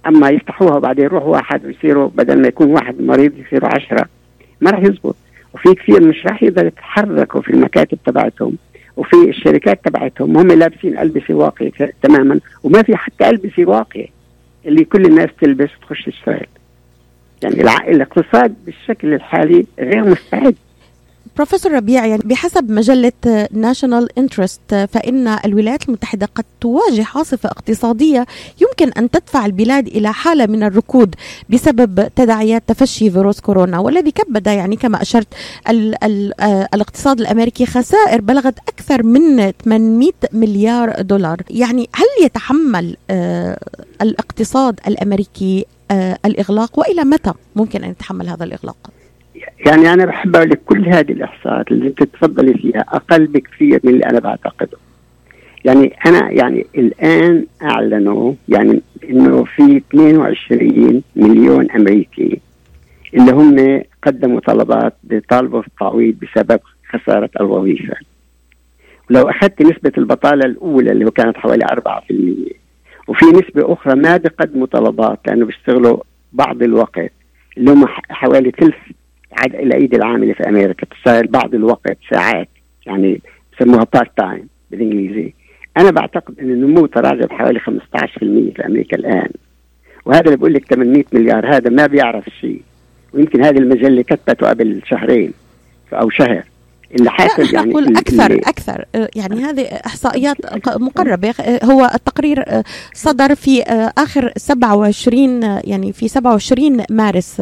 أما 0.08 0.30
يفتحوها 0.30 0.76
وبعدين 0.76 1.06
يروح 1.06 1.24
واحد 1.24 1.66
ويصيروا 1.66 2.10
بدل 2.16 2.42
ما 2.42 2.48
يكون 2.48 2.68
واحد 2.68 3.02
مريض 3.02 3.32
يصيروا 3.38 3.70
عشرة. 3.76 4.06
ما 4.62 4.72
راح 4.72 4.80
يزبط. 4.80 5.16
وفي 5.54 5.74
كثير 5.74 6.04
مش 6.04 6.26
راح 6.26 6.44
يقدروا 6.44 6.68
يتحركوا 6.68 7.42
في 7.42 7.50
المكاتب 7.50 7.98
تبعتهم. 8.06 8.58
وفي 8.98 9.30
الشركات 9.30 9.86
تبعتهم 9.86 10.38
هم 10.38 10.48
لابسين 10.48 10.98
ألبسة 10.98 11.34
واقية 11.34 11.72
تماما. 12.02 12.40
وما 12.64 12.84
في 12.84 12.96
حتى 12.96 13.30
ألبسة 13.30 13.66
واقية 13.66 14.08
اللي 14.66 14.84
كل 14.86 15.06
الناس 15.06 15.30
تلبس 15.42 15.70
وتخش 15.78 16.06
تشتغل. 16.06 16.48
يعني 17.44 17.92
الاقتصاد 17.92 18.54
بالشكل 18.66 19.14
الحالي 19.14 19.66
غير 19.80 20.04
مستعد. 20.04 20.56
بروفيسور 21.38 21.72
ربيع 21.72 22.06
يعني 22.06 22.22
بحسب 22.26 22.72
مجلة 22.72 23.12
ناشونال 23.52 24.20
انترست 24.20 24.76
فإن 24.92 25.28
الولايات 25.28 25.88
المتحدة 25.88 26.30
قد 26.36 26.44
تواجه 26.62 27.06
عاصفة 27.16 27.50
اقتصادية 27.50 28.26
يمكن 28.62 28.92
أن 28.98 29.10
تدفع 29.10 29.46
البلاد 29.46 29.88
إلى 29.88 30.14
حالة 30.14 30.46
من 30.46 30.64
الركود 30.64 31.16
بسبب 31.50 32.08
تداعيات 32.16 32.64
تفشي 32.68 33.12
فيروس 33.12 33.40
كورونا 33.40 33.80
والذي 33.80 34.12
كبد 34.12 34.48
يعني 34.48 34.76
كما 34.76 35.02
أشرت 35.02 35.28
ال 35.70 36.04
ال 36.04 36.34
الاقتصاد 36.74 37.20
الأمريكي 37.20 37.66
خسائر 37.66 38.22
بلغت 38.22 38.60
أكثر 38.68 39.04
من 39.04 39.52
800 39.52 40.12
مليار 40.34 41.02
دولار. 41.02 41.38
يعني 41.50 41.90
هل 41.96 42.26
يتحمل 42.26 42.98
الاقتصاد 44.02 44.80
الأمريكي 44.88 45.66
الإغلاق 46.26 46.80
وإلى 46.80 47.04
متى 47.04 47.34
ممكن 47.56 47.84
أن 47.84 47.90
يتحمل 47.90 48.28
هذا 48.30 48.44
الإغلاق؟ 48.44 48.78
يعني 49.66 49.94
أنا 49.94 50.06
بحب 50.06 50.36
أقول 50.36 50.50
لك 50.50 50.62
كل 50.66 50.88
هذه 50.90 51.12
الإحصاءات 51.12 51.72
اللي 51.72 51.88
أنت 51.88 52.04
تفضلي 52.04 52.54
فيها 52.54 52.86
أقل 52.88 53.28
بكثير 53.28 53.80
من 53.84 53.94
اللي 53.94 54.06
أنا 54.06 54.20
بعتقده. 54.20 54.78
يعني 55.66 55.94
أنا 56.06 56.32
يعني 56.32 56.66
الآن 56.76 57.46
أعلنوا 57.62 58.34
يعني 58.50 58.82
إنه 59.10 59.44
في 59.44 59.78
22 59.78 61.04
مليون 61.16 61.72
أمريكي 61.72 62.40
اللي 63.14 63.32
هم 63.32 63.82
قدموا 64.04 64.40
طلبات 64.40 64.94
بيطالبوا 65.04 65.62
بالتعويض 65.62 66.16
بسبب 66.22 66.60
خسارة 66.90 67.30
الوظيفة. 67.42 67.96
ولو 69.10 69.30
أخذت 69.30 69.62
نسبة 69.62 69.92
البطالة 69.98 70.46
الأولى 70.46 70.92
اللي 70.92 71.06
هو 71.06 71.12
كانت 71.12 71.38
حوالي 71.38 71.66
4% 71.66 72.63
وفي 73.08 73.26
نسبة 73.26 73.74
أخرى 73.74 73.96
ما 73.96 74.18
بيقدموا 74.18 74.68
طلبات 74.68 75.20
لأنه 75.28 75.46
بيشتغلوا 75.46 75.98
بعض 76.34 76.64
الوقت. 76.64 77.12
اللي 77.58 77.72
هم 77.72 77.86
حوالي 78.10 78.52
ثلث 78.52 78.76
عاد 79.32 79.56
الايدي 79.56 79.96
العاملة 79.96 80.34
في 80.34 80.50
أمريكا. 80.50 80.86
تشتغل 80.86 81.28
بعض 81.28 81.56
الوقت 81.56 81.98
ساعات. 82.10 82.50
يعني 82.86 83.22
بسموها 83.54 83.88
part 83.94 84.18
time 84.18 84.48
بالإنجليزي. 84.72 85.34
أنا 85.78 85.92
بعتقد 85.92 86.40
إن 86.40 86.52
النمو 86.52 86.86
تراجع 86.86 87.26
بحوالي 87.26 87.60
15% 87.60 88.52
في 88.54 88.66
أمريكا 88.66 88.98
الآن. 88.98 89.30
وهذا 90.06 90.26
اللي 90.26 90.38
بقول 90.38 90.54
لك 90.54 90.66
800 90.66 91.04
مليار. 91.14 91.56
هذا 91.56 91.70
ما 91.70 91.88
بيعرف 91.88 92.30
شيء 92.42 92.62
ويمكن 93.14 93.44
هذه 93.44 93.58
المجلة 93.58 94.02
كتبته 94.02 94.50
قبل 94.50 94.82
شهرين 94.86 95.34
أو 95.94 96.10
شهر. 96.10 96.44
اللي 96.96 97.12
حاصل 97.12 97.56
يعني 97.56 97.72
أقول 97.72 97.98
أكثر 97.98 98.26
اللي 98.26 98.42
أكثر. 98.42 98.86
يعني 99.16 99.44
هذه 99.44 99.62
إحصائيات 99.62 100.38
مقربة. 100.68 101.34
هو 101.64 101.90
التقرير 101.96 102.44
صدر 102.94 103.36
في 103.36 103.62
آخر 103.98 104.32
27 104.38 105.44
يعني 105.44 105.94
في 105.94 106.08
27 106.08 106.84
مارس 106.90 107.42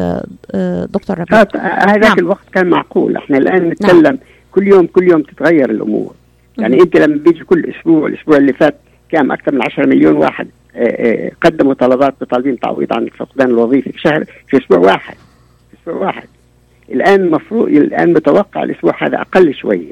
دكتور 0.93 1.19
ربيع. 1.19 1.39
هذاك 1.63 2.03
نعم. 2.03 2.19
الوقت 2.19 2.49
كان 2.53 2.69
معقول. 2.69 3.17
إحنا 3.17 3.37
الآن 3.37 3.69
نتكلم 3.69 4.01
نعم. 4.01 4.17
كل 4.51 4.67
يوم 4.67 4.87
كل 4.87 5.11
يوم 5.11 5.21
تتغير 5.21 5.69
الأمور. 5.69 6.13
يعني 6.57 6.77
م. 6.77 6.81
أنت 6.81 6.97
لما 6.97 7.15
بيجي 7.15 7.43
كل 7.43 7.73
أسبوع 7.79 8.07
الأسبوع 8.07 8.37
اللي 8.37 8.53
فات 8.53 8.75
كان 9.09 9.31
أكثر 9.31 9.55
من 9.55 9.61
10 9.63 9.85
مليون 9.85 10.15
واحد 10.15 10.47
قدموا 11.43 11.73
طلبات 11.73 12.13
بطالبين 12.21 12.59
تعويض 12.59 12.93
عن 12.93 13.09
فقدان 13.17 13.47
الوظيفة 13.49 13.91
في 13.91 13.99
شهر 13.99 14.23
في 14.47 14.57
أسبوع 14.57 14.77
واحد. 14.77 15.15
في 15.71 15.77
أسبوع 15.81 16.05
واحد. 16.05 16.27
الآن 16.89 17.31
مفروض 17.31 17.67
الآن 17.67 18.13
متوقع 18.13 18.63
الأسبوع 18.63 19.03
هذا 19.03 19.21
أقل 19.21 19.53
شوية. 19.53 19.91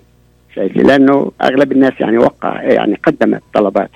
شايف؟ 0.55 0.77
لأنه 0.77 1.31
أغلب 1.41 1.71
الناس 1.71 1.93
يعني 1.99 2.17
وقع 2.17 2.63
يعني 2.63 2.99
قدمت 3.03 3.41
طلبات. 3.53 3.91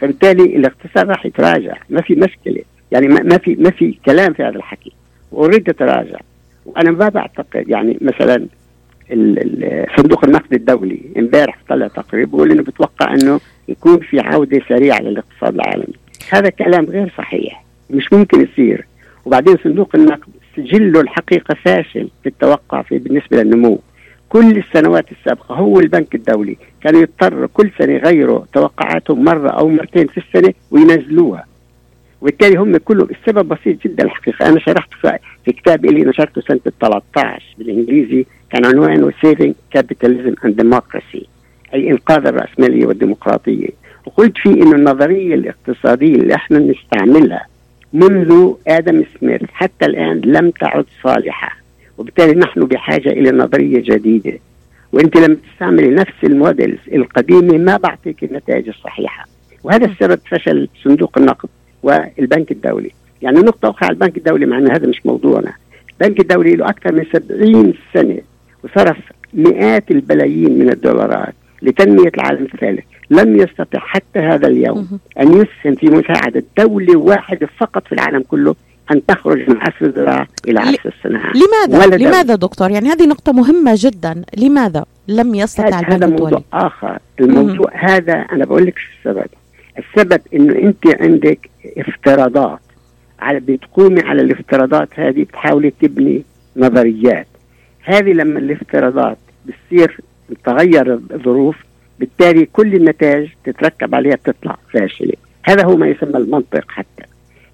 فبالتالي 0.00 0.56
الاقتصاد 0.56 1.10
راح 1.10 1.26
يتراجع. 1.26 1.76
ما 1.90 2.00
في 2.00 2.14
مشكلة. 2.14 2.62
يعني 2.92 3.08
ما 3.08 3.38
في 3.38 3.54
ما 3.54 3.70
في 3.70 3.98
كلام 4.06 4.32
في 4.32 4.42
هذا 4.42 4.56
الحكي. 4.56 4.92
واريد 5.32 5.74
تراجع 5.74 6.18
وأنا 6.66 6.90
ما 6.90 7.08
بعتقد 7.08 7.68
يعني 7.68 7.98
مثلا 8.00 8.46
صندوق 9.96 10.24
النقد 10.24 10.54
الدولي 10.54 11.00
امبارح 11.18 11.58
طلع 11.68 11.88
تقرير 11.88 12.24
بيقول 12.24 12.50
إنه 12.52 12.62
بتوقع 12.62 13.14
إنه 13.14 13.40
يكون 13.68 13.98
في 13.98 14.20
عودة 14.20 14.60
سريعة 14.68 15.00
للاقتصاد 15.00 15.54
العالمي. 15.54 15.94
هذا 16.30 16.50
كلام 16.50 16.84
غير 16.84 17.12
صحيح. 17.18 17.64
مش 17.90 18.12
ممكن 18.12 18.40
يصير. 18.40 18.86
وبعدين 19.24 19.56
صندوق 19.64 19.90
النقد 19.94 20.28
سجله 20.66 21.00
الحقيقة 21.00 21.54
فاشل 21.64 22.08
في 22.22 22.28
التوقع 22.28 22.82
في 22.82 22.98
بالنسبة 22.98 23.42
للنمو. 23.42 23.78
كل 24.28 24.56
السنوات 24.56 25.12
السابقة 25.12 25.54
هو 25.54 25.80
البنك 25.80 26.14
الدولي. 26.14 26.56
كان 26.80 26.96
يضطر 26.96 27.46
كل 27.46 27.70
سنة 27.78 27.92
يغيروا 27.92 28.44
توقعاتهم 28.52 29.24
مرة 29.24 29.50
أو 29.50 29.68
مرتين 29.68 30.06
في 30.06 30.18
السنة 30.18 30.54
وينزلوها. 30.70 31.44
وبالتالي 32.20 32.56
هم 32.56 32.76
كلهم 32.76 33.08
السبب 33.10 33.48
بسيط 33.48 33.82
جدا 33.84 34.04
الحقيقة. 34.04 34.48
أنا 34.48 34.60
شرحت 34.60 34.88
في 35.44 35.52
كتاب 35.52 35.84
اللي 35.84 36.04
نشرته 36.04 36.40
سنة 36.40 36.60
13 36.80 37.42
بالإنجليزي. 37.58 38.26
كان 38.50 38.64
عنوانه 38.66 39.10
Saving 39.10 39.78
Capitalism 39.78 40.34
and 40.44 40.62
Democracy 40.62 41.24
أي 41.74 41.90
إنقاذ 41.90 42.26
الرأسمالية 42.26 42.86
والديمقراطية. 42.86 43.68
وقلت 44.06 44.38
فيه 44.38 44.50
إنه 44.52 44.72
النظرية 44.76 45.34
الاقتصادية 45.34 46.14
اللي 46.14 46.34
إحنا 46.34 46.58
نستعملها 46.58 47.46
منذ 47.92 48.52
آدم 48.68 49.04
سميث 49.20 49.42
حتى 49.52 49.86
الآن 49.86 50.20
لم 50.20 50.50
تعد 50.50 50.84
صالحة. 51.02 51.56
وبالتالي 51.98 52.32
نحن 52.32 52.60
بحاجة 52.60 53.08
إلى 53.08 53.30
نظرية 53.30 53.82
جديدة. 53.82 54.38
وأنت 54.92 55.16
لما 55.16 55.36
تستعملي 55.52 55.88
نفس 55.88 56.24
الموديلز 56.24 56.78
القديمه 56.92 57.58
ما 57.58 57.76
بعطيك 57.76 58.24
النتائج 58.24 58.68
الصحيحة. 58.68 59.24
وهذا 59.64 59.86
السبب 59.86 60.20
فشل 60.30 60.68
صندوق 60.84 61.18
النقد 61.18 61.48
والبنك 61.82 62.52
الدولي. 62.52 62.90
يعني 63.22 63.38
نقطة 63.38 63.70
أخرى 63.70 63.86
على 63.86 63.94
البنك 63.94 64.16
الدولي 64.16 64.46
مع 64.46 64.58
أن 64.58 64.70
هذا 64.70 64.86
مش 64.86 65.06
موضوعنا. 65.06 65.52
البنك 66.00 66.20
الدولي 66.20 66.56
له 66.56 66.68
أكثر 66.68 66.92
من 66.92 67.04
70 67.12 67.74
سنة 67.94 68.18
وصرف 68.64 68.96
مئات 69.34 69.90
البلايين 69.90 70.58
من 70.58 70.70
الدولارات 70.70 71.34
لتنمية 71.62 72.12
العالم 72.18 72.44
الثالث. 72.54 72.84
لم 73.10 73.36
يستطع 73.36 73.78
حتى 73.78 74.18
هذا 74.18 74.46
اليوم 74.46 74.98
أن 75.20 75.28
يسهم 75.32 75.74
في 75.74 75.86
مساعدة 75.86 76.44
دولة 76.58 76.96
واحدة 76.96 77.48
فقط 77.58 77.86
في 77.86 77.92
العالم 77.92 78.22
كله 78.28 78.54
أن 78.92 79.06
تخرج 79.06 79.50
من 79.50 79.56
عصر 79.56 79.86
الزراعة 79.86 80.26
إلى 80.48 80.60
عصر 80.60 80.80
الصناعة. 80.96 81.32
لماذا؟ 81.34 81.96
لماذا 81.96 82.34
دكتور؟ 82.34 82.70
يعني 82.70 82.88
هذه 82.88 83.06
نقطة 83.06 83.32
مهمة 83.32 83.72
جدا. 83.76 84.22
لماذا 84.36 84.84
لم 85.08 85.34
يستطع 85.34 85.80
هذا 85.80 86.06
موضوع 86.06 86.42
آخر. 86.52 86.98
الموضوع 87.20 87.70
مم. 87.74 87.80
هذا 87.80 88.12
أنا 88.12 88.44
بقول 88.44 88.66
لك 88.66 88.74
السبب. 88.98 89.26
السبب 89.78 90.20
أنه 90.34 90.58
أنت 90.58 91.02
عندك 91.02 91.50
افتراضات. 91.78 92.60
على 93.20 93.40
بتقومي 93.40 94.00
على 94.00 94.22
الافتراضات 94.22 94.88
هذه 94.94 95.22
بتحاولي 95.22 95.72
تبني 95.80 96.22
نظريات. 96.56 97.26
هذه 97.82 98.12
لما 98.12 98.38
الافتراضات 98.38 99.18
بتصير 99.46 100.00
تغير 100.44 100.94
الظروف 100.94 101.56
بالتالي 102.00 102.46
كل 102.52 102.74
النتائج 102.74 103.28
تتركب 103.44 103.94
عليها 103.94 104.14
بتطلع 104.14 104.58
فاشلة. 104.72 105.12
هذا 105.42 105.64
هو 105.64 105.76
ما 105.76 105.88
يسمى 105.88 106.16
المنطق 106.16 106.64
حتى. 106.68 107.04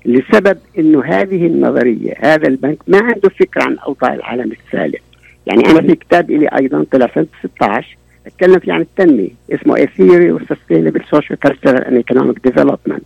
لسبب 0.04 0.58
إنه 0.78 1.04
هذه 1.04 1.46
النظرية 1.46 2.14
هذا 2.18 2.48
البنك 2.48 2.78
ما 2.86 2.98
عنده 3.02 3.28
فكرة 3.28 3.62
عن 3.62 3.78
أوضاع 3.78 4.14
العالم 4.14 4.52
الثالث 4.52 5.02
يعني 5.46 5.70
أنا 5.70 5.80
في 5.80 5.94
كتاب 5.94 6.30
لي 6.30 6.48
أيضا 6.48 6.86
طلع 6.92 7.10
سنه 7.14 7.26
16 7.42 7.96
أتكلم 8.26 8.58
فيه 8.58 8.72
عن 8.72 8.80
التنمية 8.80 9.30
اسمه 9.52 9.76
A 9.76 9.88
Theory 9.88 10.38
of 10.38 10.46
Sustainable 10.46 11.02
Social 11.16 11.36
Cultural 11.46 11.82
and 11.84 12.04
Economic 12.04 12.50
Development. 12.50 13.02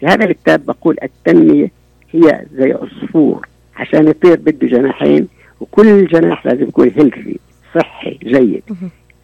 في 0.00 0.06
هذا 0.06 0.24
الكتاب 0.24 0.66
بقول 0.66 0.96
التنمية 1.02 1.70
هي 2.12 2.44
زي 2.54 2.72
عصفور. 2.72 3.48
عشان 3.76 4.08
يطير 4.08 4.36
بده 4.36 4.68
جناحين 4.68 5.28
وكل 5.60 6.06
جناح 6.06 6.46
لازم 6.46 6.62
يكون 6.62 6.90
healthy 6.96 7.38
صحي 7.74 8.18
جيد. 8.22 8.62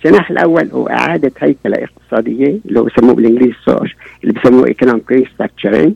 الجناح 0.04 0.30
الأول 0.30 0.70
هو 0.72 0.86
إعادة 0.88 1.32
هيكله 1.38 1.76
اقتصاديه 1.84 2.58
اللي 2.66 2.80
هو 2.80 2.84
بسموه 2.84 3.14
بالإنجليزي 3.14 3.54
سوش 3.64 3.96
اللي 4.24 4.32
بسموه 4.40 4.66
economic 4.66 5.12
restructuring 5.12 5.94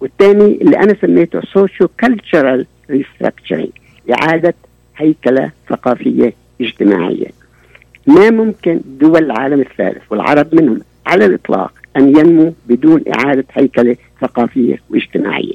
والثاني 0.00 0.58
اللي 0.62 0.76
أنا 0.78 0.96
سميته 1.02 1.40
socio-cultural 1.52 2.66
restructuring 2.90 3.68
إعادة 4.12 4.54
هيكله 4.96 5.50
ثقافية 5.68 6.32
اجتماعية. 6.60 7.26
ما 8.06 8.30
ممكن 8.30 8.80
دول 9.00 9.24
العالم 9.24 9.60
الثالث 9.60 10.02
والعرب 10.10 10.54
منهم 10.54 10.80
على 11.06 11.24
الإطلاق 11.26 11.72
أن 11.96 12.08
ينمو 12.18 12.54
بدون 12.68 13.02
إعادة 13.14 13.44
هيكله 13.52 13.96
ثقافية 14.20 14.78
واجتماعية. 14.90 15.54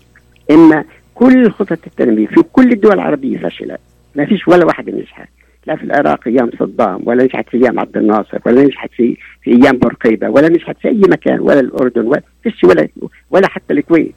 إما 0.52 0.84
كل 1.16 1.52
خطط 1.52 1.80
التنمية 1.88 2.28
في 2.28 2.42
كل 2.54 2.72
الدول 2.72 2.94
العربية 2.94 3.38
فشلت 3.38 3.80
ما 4.16 4.26
فيش 4.26 4.48
ولا 4.48 4.66
واحدة 4.66 4.92
نجحت 4.92 5.30
لا 5.68 5.76
في 5.76 5.84
العراق 5.84 6.28
أيام 6.28 6.50
صدام 6.60 7.02
ولا 7.04 7.24
نجحت 7.24 7.50
في 7.50 7.58
أيام 7.58 7.80
عبد 7.80 7.98
الناصر 7.98 8.40
ولا 8.46 8.64
نجحت 8.64 8.90
في 8.92 9.18
في 9.42 9.52
أيام 9.52 9.78
برقيبه 9.78 10.30
ولا 10.30 10.50
نجحت 10.50 10.76
في 10.82 10.88
أي 10.88 11.02
مكان 11.08 11.40
ولا 11.40 11.60
الأردن 11.60 12.06
ولا 12.06 12.22
ولا 12.64 12.88
ولا 13.32 13.48
حتى 13.48 13.74
الكويت 13.74 14.16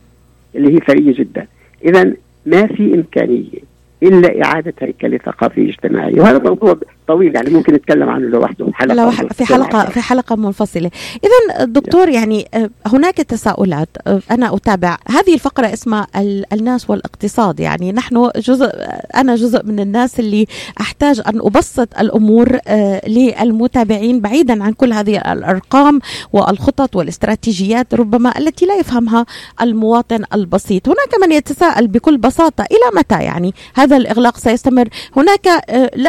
اللي 0.54 0.75
هي 0.75 0.78
ثريه 0.78 1.14
جدا. 1.14 1.47
اذا 1.85 2.12
ما 2.47 2.66
في 2.66 2.95
إمكانية 2.95 3.71
إلا 4.02 4.45
اعاده 4.45 4.75
هيكله 4.80 5.19
ثقافيه 5.19 5.69
اجتماعية. 5.69 6.21
وهذا 6.21 6.38
موضوع 6.38 6.78
طويل 7.11 7.35
يعني 7.35 7.50
ممكن 7.50 7.75
نتكلم 7.75 8.09
عنه 8.09 8.26
لوحده 8.26 8.67
حلقة 8.73 8.95
لو 8.95 9.11
في 9.11 9.45
حلقة 9.45 9.85
في 9.85 10.00
حلقة 10.00 10.37
منفصلة. 10.37 10.90
اذا 11.25 11.64
دكتور 11.64 12.09
يعني 12.09 12.49
آه، 12.55 12.71
هناك 12.87 13.14
تساؤلات. 13.14 13.88
آه، 14.07 14.21
أنا 14.31 14.55
أتابع 14.55 14.97
هذه 15.09 15.35
الفقرة 15.35 15.73
اسمها 15.73 16.07
الناس 16.52 16.90
والاقتصاد. 16.90 17.61
يعني 17.61 17.93
نحن 17.93 18.31
جزء 18.37 18.71
أنا 19.17 19.35
جزء 19.35 19.64
من 19.64 19.81
الناس 19.81 20.21
اللي 20.21 20.47
أحتاج 20.81 21.21
أن 21.26 21.38
أبسط 21.40 21.88
الأمور 22.00 22.59
آه، 22.69 23.09
للمتابعين 23.09 24.21
بعيدا 24.21 24.64
عن 24.64 24.73
كل 24.73 24.93
هذه 24.93 25.33
الأرقام 25.33 26.00
والخطط 26.33 26.97
والاستراتيجيات 26.97 27.95
ربما 27.95 28.38
التي 28.38 28.67
لا 28.67 28.76
يفهمها 28.76 29.26
المواطن 29.62 30.25
البسيط. 30.35 30.88
هناك 30.88 31.23
من 31.23 31.33
يتساءل 31.33 31.87
بكل 31.87 32.19
بساطة 32.19 32.64
إلى 32.64 33.00
متى؟ 33.00 33.25
يعني 33.25 33.55
هذا 33.75 33.97
الإغلاق 33.97 34.37
سيستمر. 34.37 34.88
هناك 35.17 35.47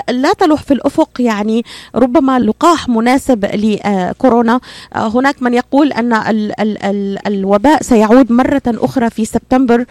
لا 0.10 0.34
تلوح 0.34 0.62
في 0.62 0.74
الأفق 0.92 1.22
يعني 1.22 1.64
ربما 1.96 2.40
لقاح 2.40 2.90
مناسب 2.90 3.46
لكورونا. 3.46 4.60
هناك 4.96 5.44
من 5.44 5.54
يقول 5.54 5.94
أن 5.94 6.14
ال 6.14 6.62
ال 6.62 6.84
ال 6.84 7.28
الوباء 7.28 7.82
سيعود 7.82 8.32
مرة 8.32 8.62
أخرى 8.68 9.10
في 9.10 9.26
سبتمبر. 9.26 9.86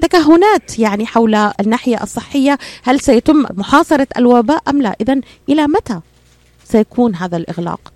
تكهنات 0.00 0.78
يعني 0.78 1.06
حول 1.06 1.34
الناحية 1.34 2.02
الصحية 2.02 2.58
هل 2.82 3.00
سيتم 3.00 3.46
محاصرة 3.54 4.06
الوباء 4.16 4.62
أم 4.68 4.82
لا؟ 4.82 4.96
إذا 5.00 5.20
إلى 5.48 5.66
متى 5.66 6.00
سيكون 6.64 7.14
هذا 7.14 7.36
الإغلاق؟ 7.36 7.92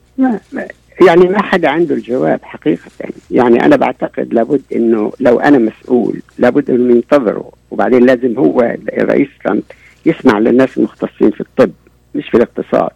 يعني 1.07 1.29
ما 1.29 1.43
حدا 1.43 1.69
عنده 1.69 1.95
الجواب 1.95 2.41
حقيقة. 2.43 2.91
يعني 3.31 3.65
أنا 3.65 3.77
بعتقد 3.77 4.35
لابد 4.35 4.63
أنه 4.75 5.13
لو 5.21 5.41
أنا 5.41 5.59
مسؤول 5.59 6.23
لابد 6.39 6.71
أنه 6.71 6.95
ينتظروا 6.95 7.51
وبعدين 7.71 8.07
لازم 8.07 8.39
هو 8.39 8.77
الرئيس 8.99 9.29
ترامب 9.45 9.63
يسمع 10.07 10.39
للناس 10.39 10.69
المختصين 10.79 11.31
في 11.31 11.41
الطب. 11.41 11.71
مش 12.19 12.29
في 12.29 12.37
الاقتصاد 12.37 12.91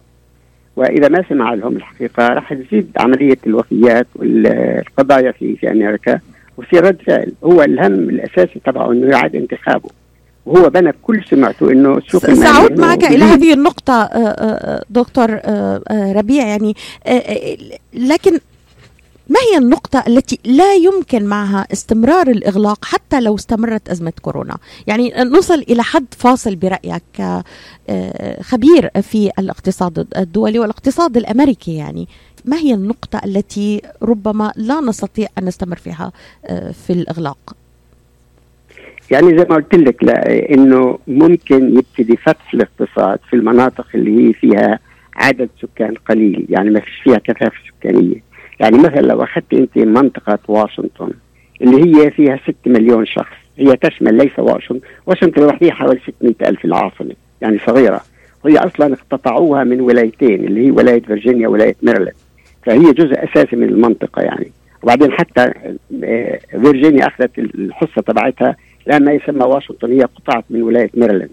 وإذا 0.75 1.09
ما 1.09 1.23
سمع 1.29 1.53
لهم 1.53 1.75
الحقيقة 1.75 2.27
راح 2.27 2.53
تزيد 2.53 2.91
عملية 2.97 3.37
الوفيات 3.47 4.07
والقضايا 4.15 5.31
في 5.31 5.55
في 5.55 5.71
أمريكا 5.71 6.19
ويصير 6.57 6.83
رد 6.83 7.01
فعل. 7.07 7.31
هو 7.43 7.61
الهم 7.61 7.93
الأساسي 8.09 8.61
تبعه 8.65 8.91
إنه 8.91 9.07
يعاد 9.07 9.35
انتخابه. 9.35 9.89
وهو 10.45 10.69
بنى 10.69 10.93
كل 11.01 11.23
سمعته 11.29 11.71
إنه 11.71 11.99
سأعود 12.09 12.79
معك 12.79 13.03
إلى 13.03 13.25
هذه 13.25 13.53
النقطة 13.53 13.93
آه، 13.93 14.17
آه، 14.17 14.83
دكتور 14.89 15.39
آه، 15.43 16.13
ربيع 16.15 16.47
يعني 16.47 16.75
لكن 17.93 18.39
ما 19.29 19.39
هي 19.39 19.57
النقطة 19.57 20.03
التي 20.07 20.39
لا 20.45 20.73
يمكن 20.73 21.25
معها 21.25 21.67
استمرار 21.73 22.27
الإغلاق 22.27 22.85
حتى 22.85 23.21
لو 23.21 23.35
استمرت 23.35 23.89
أزمة 23.89 24.13
كورونا؟ 24.21 24.57
يعني 24.87 25.13
نصل 25.17 25.59
إلى 25.69 25.83
حد 25.83 26.05
فاصل 26.17 26.55
برأيك 26.55 27.21
آه، 27.89 28.41
خبير 28.41 28.89
في 29.01 29.31
الاقتصاد 29.39 30.07
الدولي 30.17 30.59
والاقتصاد 30.59 31.17
الأمريكي 31.17 31.75
يعني. 31.75 32.07
ما 32.45 32.57
هي 32.57 32.73
النقطة 32.73 33.21
التي 33.25 33.81
ربما 34.01 34.51
لا 34.55 34.81
نستطيع 34.81 35.27
أن 35.37 35.45
نستمر 35.45 35.75
فيها 35.75 36.11
آه، 36.45 36.71
في 36.71 36.93
الإغلاق؟ 36.93 37.55
يعني 39.11 39.37
زي 39.37 39.45
ما 39.49 39.55
قلت 39.55 39.75
لك 39.75 40.03
لا 40.03 40.49
إنه 40.53 40.99
ممكن 41.07 41.77
يبتدي 41.77 42.17
فتح 42.17 42.53
الاقتصاد 42.53 43.19
في 43.29 43.35
المناطق 43.35 43.87
اللي 43.95 44.27
هي 44.27 44.33
فيها 44.33 44.79
عدد 45.15 45.49
سكان 45.61 45.95
قليل. 46.09 46.45
يعني 46.49 46.69
ما 46.69 46.79
فيش 46.79 47.01
فيها 47.03 47.17
كثافة 47.17 47.57
سكانية. 47.79 48.32
يعني 48.59 48.77
مثلا 48.77 49.01
لو 49.01 49.23
أخذت 49.23 49.53
أنت 49.53 49.77
منطقة 49.77 50.39
واشنطن 50.47 51.11
اللي 51.61 51.97
هي 51.97 52.11
فيها 52.11 52.39
6 52.43 52.55
مليون 52.65 53.05
شخص 53.05 53.35
هي 53.57 53.75
تشمل 53.77 54.17
ليس 54.17 54.39
واشنطن 54.39 54.81
واشنطن 55.05 55.41
لوحدها 55.41 55.71
حوالي 55.71 55.99
600 56.19 56.35
ألف 56.41 56.65
العاصمة 56.65 57.15
يعني 57.41 57.59
صغيرة. 57.59 58.01
وهي 58.45 58.57
أصلا 58.57 58.93
اقتطعوها 58.93 59.63
من 59.63 59.81
ولايتين 59.81 60.43
اللي 60.43 60.65
هي 60.65 60.71
ولاية 60.71 61.01
فيرجينيا 61.01 61.47
ولاية 61.47 61.75
ميرلاند 61.81 62.13
فهي 62.65 62.91
جزء 62.91 63.23
أساسي 63.23 63.55
من 63.55 63.69
المنطقة 63.69 64.21
يعني. 64.21 64.51
وبعدين 64.83 65.11
حتى 65.11 65.51
آه، 66.03 66.39
فيرجينيا 66.51 67.07
أخذت 67.07 67.39
الحصة 67.39 68.01
تبعتها 68.01 68.55
لأن 68.87 69.05
ما 69.05 69.11
يسمى 69.11 69.45
واشنطن 69.45 69.91
هي 69.91 70.01
قطعت 70.01 70.43
من 70.49 70.61
ولاية 70.61 70.89
ميرلاند 70.93 71.29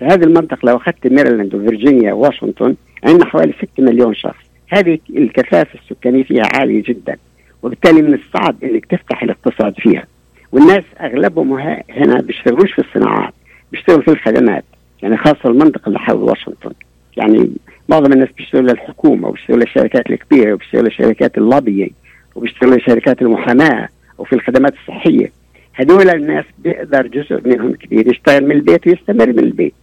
فهذه 0.00 0.24
المنطقة 0.24 0.66
لو 0.66 0.76
أخذت 0.76 1.06
ميرلاند 1.06 1.54
وفيرجينيا 1.54 2.12
وواشنطن 2.12 2.74
عندنا 3.04 3.26
حوالي 3.26 3.52
6 3.52 3.68
مليون 3.78 4.14
شخص. 4.14 4.43
هذه 4.68 4.98
الكثافة 5.10 5.78
السكانية 5.78 6.24
فيها 6.24 6.44
عالية 6.54 6.82
جدا 6.82 7.16
وبالتالي 7.62 8.02
من 8.02 8.14
الصعب 8.14 8.56
إنك 8.64 8.86
تفتح 8.86 9.22
الاقتصاد 9.22 9.74
فيها. 9.78 10.04
والناس 10.52 10.84
أغلبهم 11.00 11.52
هنا 11.90 12.20
بيشتغلوش 12.20 12.72
في 12.72 12.78
الصناعات 12.78 13.34
بيشتغلوا 13.72 14.02
في 14.02 14.10
الخدمات 14.10 14.64
يعني 15.02 15.16
خاصة 15.16 15.50
المنطقة 15.50 15.88
اللي 15.88 15.98
حول 15.98 16.16
واشنطن. 16.16 16.72
يعني 17.16 17.50
معظم 17.88 18.12
الناس 18.12 18.28
بيشتغلوا 18.36 18.70
للحكومة 18.70 19.28
وبيشتغلوا 19.28 19.62
للشركات 19.64 20.10
الكبيرة 20.10 20.52
وبيشتغلوا 20.54 20.88
لشركات 20.88 21.38
اللوبينج 21.38 21.90
وبيشتغلوا 22.34 22.76
لشركات 22.76 23.22
المحاماة 23.22 23.88
وفي 24.18 24.32
الخدمات 24.32 24.74
الصحية. 24.74 25.32
هذول 25.72 26.10
الناس 26.10 26.44
بيقدر 26.58 27.06
جزء 27.06 27.48
منهم 27.48 27.74
كبير 27.74 28.08
يشتغل 28.08 28.44
من 28.44 28.52
البيت 28.52 28.86
ويستمر 28.86 29.26
من 29.26 29.38
البيت. 29.38 29.74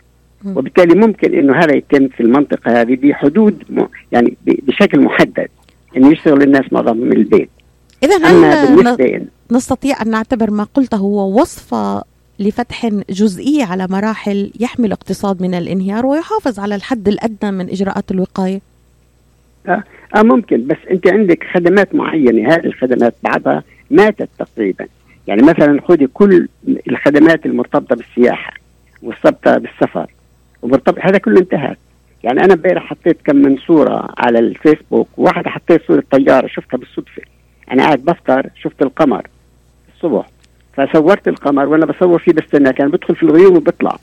وبالتالي 0.46 0.96
ممكن 0.96 1.34
إنه 1.34 1.56
هذا 1.56 1.76
يتم 1.76 2.08
في 2.08 2.20
المنطقة 2.20 2.82
هذه 2.82 2.96
بحدود. 2.96 3.64
يعني 4.12 4.38
بشكل 4.46 5.00
محدد 5.00 5.48
إنه 5.98 6.12
يشتغل 6.12 6.42
الناس 6.42 6.74
معظم 6.74 6.98
من 6.98 7.14
البيت. 7.14 7.50
إذا 8.04 8.18
هل 8.18 9.28
نستطيع 9.52 10.02
أن 10.02 10.10
نعتبر 10.10 10.52
ما 10.52 10.64
قلته 10.64 10.98
هو 10.98 11.42
وصفه 11.42 12.04
لفتح 12.40 12.90
جزئي 13.10 13.64
على 13.64 13.88
مراحل 13.90 14.52
يحمي 14.60 14.88
الاقتصاد 14.88 15.42
من 15.42 15.54
الانهيار 15.54 16.06
ويحافظ 16.06 16.60
على 16.60 16.76
الحد 16.76 17.08
الأدنى 17.08 17.52
من 17.52 17.70
إجراءات 17.70 18.12
الوقاية؟ 18.12 18.62
آه, 19.68 19.84
آه 20.16 20.22
ممكن 20.22 20.68
بس 20.68 20.78
أنت 20.92 21.08
عندك 21.08 21.44
خدمات 21.54 21.96
معينة 21.96 22.54
هذه 22.54 22.66
الخدمات 22.66 23.16
بعضها 23.24 23.64
ماتت 23.92 24.30
تقريبا. 24.40 24.86
يعني 25.28 25.42
مثلا 25.42 25.82
خذي 25.88 26.08
كل 26.08 26.48
الخدمات 26.90 27.46
المرتبطة 27.46 27.96
بالسياحة 27.96 28.54
مرتبطه 29.04 29.58
بالسفر. 29.58 30.12
ومرتبط 30.62 31.00
هذا 31.02 31.18
كله 31.18 31.40
انتهى. 31.40 31.76
يعني 32.24 32.44
أنا 32.44 32.54
امبارح 32.54 32.84
حطيت 32.84 33.18
كم 33.26 33.36
من 33.36 33.58
صورة 33.58 34.10
على 34.18 34.40
الفيسبوك 34.40 35.08
واحدة 35.18 35.50
حطيت 35.50 35.82
صورة 35.88 36.04
طيارة 36.12 36.48
شفتها 36.48 36.78
بالصدفة. 36.78 37.22
أنا 37.72 37.84
قاعد 37.84 38.00
بفطر 38.00 38.50
شفت 38.62 38.82
القمر 38.82 39.28
الصبح. 39.96 40.26
فصورت 40.74 41.28
القمر 41.28 41.68
وأنا 41.68 41.86
بصور 41.86 42.20
فيه 42.20 42.32
بستنى 42.32 42.74
كان 42.74 42.90
بدخل 42.90 43.16
في 43.16 43.24
الغيوم 43.24 43.56
وبيطلع. 43.56 43.98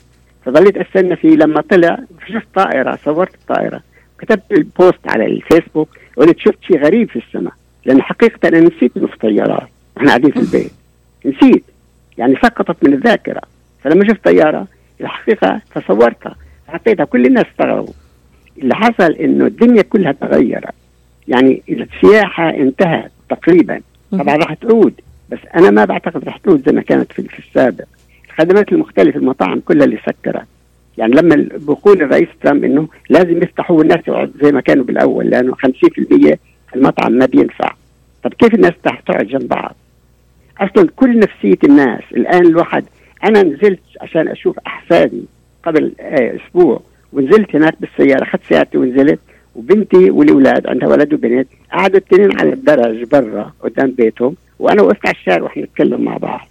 فضليت 0.45 0.77
أستنى 0.77 1.15
فيه 1.15 1.35
لما 1.35 1.61
طلع 1.61 1.99
شفت 2.27 2.47
طائرة 2.55 2.99
صورت 3.05 3.33
الطائره 3.33 3.81
كتبت 4.19 4.51
البوست 4.51 4.99
على 5.07 5.25
الفيسبوك 5.25 5.89
قلت 6.17 6.39
شفت 6.39 6.57
شيء 6.61 6.85
غريب 6.85 7.09
في 7.09 7.15
السماء. 7.15 7.53
لأن 7.85 8.01
حقيقة 8.01 8.47
أنا 8.47 8.59
نسيت 8.59 8.97
إنه 8.97 9.07
في 9.07 9.17
طيارات 9.17 9.69
وإحنا 9.95 10.09
قاعدين 10.09 10.31
في 10.31 10.39
البيت. 10.39 10.71
نسيت. 11.25 11.63
يعني 12.17 12.35
سقطت 12.35 12.83
من 12.83 12.93
الذاكرة. 12.93 13.41
فلما 13.83 14.07
شفت 14.07 14.25
طيارة 14.25 14.67
الحقيقة 15.01 15.61
تصورتها. 15.75 16.35
حطيتها 16.69 17.03
كل 17.05 17.25
الناس 17.25 17.45
استغربوا 17.51 17.93
اللي 18.57 18.75
حصل 18.75 19.11
إنه 19.11 19.45
الدنيا 19.45 19.81
كلها 19.81 20.11
تغيرت. 20.11 20.73
يعني 21.27 21.61
السياحة 21.69 22.49
انتهت 22.49 23.11
تقريبا 23.29 23.81
طبعا 24.11 24.35
راح 24.35 24.53
تعود. 24.53 24.93
بس 25.29 25.39
أنا 25.55 25.69
ما 25.71 25.85
بعتقد 25.85 26.23
راح 26.23 26.37
تعود 26.37 26.65
زي 26.65 26.71
ما 26.71 26.81
كانت 26.81 27.11
في, 27.11 27.23
في 27.23 27.39
السابق. 27.39 27.85
الخدمات 28.29 28.71
المختلفة 28.71 29.19
المطاعم 29.19 29.59
كلها 29.59 29.85
اللي 29.85 29.97
سكرت. 30.05 30.47
يعني 30.97 31.13
لما 31.15 31.47
بقول 31.55 32.01
الرئيس 32.01 32.27
ترامب 32.43 32.63
إنه 32.63 32.87
لازم 33.09 33.37
يفتحوا 33.43 33.83
الناس 33.83 33.99
زي 34.43 34.51
ما 34.51 34.61
كانوا 34.61 34.83
بالأول 34.83 35.25
لأنه 35.29 35.53
50% 35.53 36.35
المطعم 36.75 37.11
ما 37.11 37.25
بينفع. 37.25 37.73
طب 38.23 38.33
كيف 38.33 38.53
الناس 38.53 38.73
تقعد 38.83 39.27
جنب 39.27 39.47
بعض؟ 39.47 39.75
أصلا 40.61 40.89
كل 40.95 41.19
نفسية 41.19 41.57
الناس. 41.63 42.01
الآن 42.11 42.45
الواحد 42.45 42.85
أنا 43.23 43.43
نزلت 43.43 43.79
عشان 44.01 44.27
أشوف 44.27 44.59
أحفادي. 44.67 45.23
قبل 45.63 45.91
آه، 45.99 46.35
أسبوع 46.35 46.81
ونزلت 47.13 47.55
هناك 47.55 47.73
بالسيارة 47.79 48.23
أخذت 48.23 48.41
سيارتي 48.49 48.77
ونزلت 48.77 49.19
وبنتي 49.55 50.09
والأولاد 50.11 50.67
عندها 50.67 50.89
ولد 50.89 51.13
وبنت 51.13 51.47
قعدوا 51.71 51.99
الاثنين 51.99 52.39
على 52.39 52.53
الدرج 52.53 53.03
برا 53.03 53.53
قدام 53.63 53.91
بيتهم 53.91 54.35
وأنا 54.59 54.81
وقفت 54.81 55.05
على 55.05 55.15
الشارع 55.15 55.43
وإحنا 55.43 55.63
نتكلم 55.63 56.01
مع 56.01 56.17
بعض. 56.17 56.47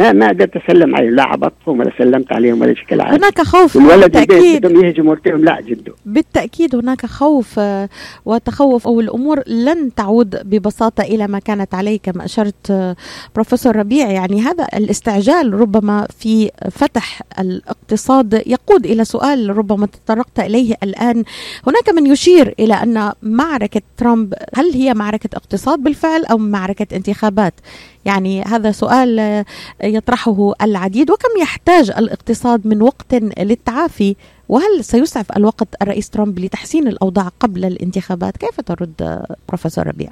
ما 0.00 0.12
ما 0.12 0.28
قدرت 0.28 0.56
أسلم 0.56 0.96
عليهم 0.96 1.14
لا 1.14 1.22
عبطتهم 1.22 1.80
ولا 1.80 1.92
سلمت 1.98 2.32
عليهم 2.32 2.60
ولا 2.60 2.74
شكل 2.74 3.00
عادي 3.00 3.16
هناك 3.16 3.40
خوف 3.42 3.76
الولد 3.76 4.12
بالتأكيد. 4.12 4.66
بدهم 4.66 4.84
يهجموا 4.84 5.14
قلت 5.14 5.28
لهم 5.28 5.44
لا 5.44 5.60
جدوا 5.60 5.94
بالتأكيد 6.06 6.74
هناك 6.74 7.06
خوف 7.06 7.58
آه، 7.58 7.88
وتخوف 8.24 8.86
أو 8.86 9.00
الأمور 9.00 9.42
لن 9.46 9.94
تعود 9.94 10.36
ببساطة 10.44 11.02
إلى 11.02 11.26
ما 11.26 11.38
كانت 11.38 11.74
عليه 11.74 11.98
كما 12.02 12.24
أشرت 12.24 12.70
آه، 12.70 12.96
بروفيسور 13.34 13.76
ربيع. 13.76 14.10
يعني 14.10 14.40
هذا 14.40 14.66
الاستعجال 14.74 15.54
ربما 15.54 16.06
في 16.18 16.50
فتح 16.70 17.22
الاقتصاد 17.38 18.42
يقود 18.46 18.86
إلى 18.86 19.04
سؤال 19.04 19.56
ربما 19.56 19.86
تطرقت 19.86 20.40
إليه 20.40 20.74
الآن. 20.82 21.24
هناك 21.66 21.88
من 21.96 22.06
يشير 22.06 22.54
إلى 22.60 22.74
أن 22.74 23.12
معركة 23.22 23.80
ترامب 23.96 24.34
هل 24.54 24.72
هي 24.72 24.94
معركة 24.94 25.36
اقتصاد 25.36 25.78
بالفعل 25.78 26.24
أو 26.24 26.38
معركة 26.38 26.96
انتخابات؟ 26.96 27.54
يعني 28.04 28.42
هذا 28.42 28.70
سؤال 28.70 29.44
يطرحه 29.84 30.52
العديد 30.62 31.10
وكم 31.10 31.40
يحتاج 31.42 31.90
الاقتصاد 31.90 32.66
من 32.66 32.82
وقت 32.82 33.14
للتعافي؟ 33.38 34.16
وهل 34.48 34.84
سيسعف 34.84 35.36
الوقت 35.36 35.68
الرئيس 35.82 36.10
ترامب 36.10 36.38
لتحسين 36.38 36.88
الأوضاع 36.88 37.28
قبل 37.40 37.64
الانتخابات؟ 37.64 38.36
كيف 38.36 38.60
ترد 38.60 39.22
بروفيسور 39.48 39.86
ربيع؟ 39.86 40.08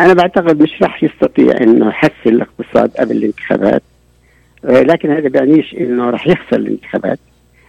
أنا 0.00 0.12
بعتقد 0.12 0.62
مش 0.62 0.82
راح 0.82 1.04
يستطيع 1.04 1.60
إنه 1.60 1.88
يحسن 1.88 2.10
الاقتصاد 2.26 2.90
قبل 2.90 3.16
الانتخابات 3.16 3.82
لكن 4.64 5.10
هذا 5.10 5.28
بيعنيش 5.28 5.74
إنه 5.74 6.10
راح 6.10 6.26
يخسر 6.26 6.56
الانتخابات 6.56 7.18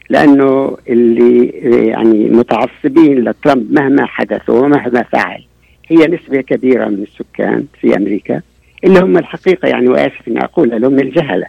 لأنه 0.09 0.77
اللي 0.89 1.47
يعني 1.87 2.29
متعصبين 2.29 3.23
لترامب 3.23 3.71
مهما 3.71 4.05
حدث 4.05 4.49
ومهما 4.49 5.03
فعل 5.03 5.43
هي 5.87 6.07
نسبة 6.07 6.41
كبيرة 6.41 6.85
من 6.87 7.03
السكان 7.03 7.65
في 7.81 7.97
أمريكا. 7.97 8.41
اللي 8.83 8.99
هم 8.99 9.17
الحقيقة 9.17 9.67
يعني 9.67 9.87
وآسف 9.87 10.27
إني 10.27 10.43
أقول 10.43 10.73
اللي 10.73 10.87
هم 10.87 10.99
الجهلة. 10.99 11.45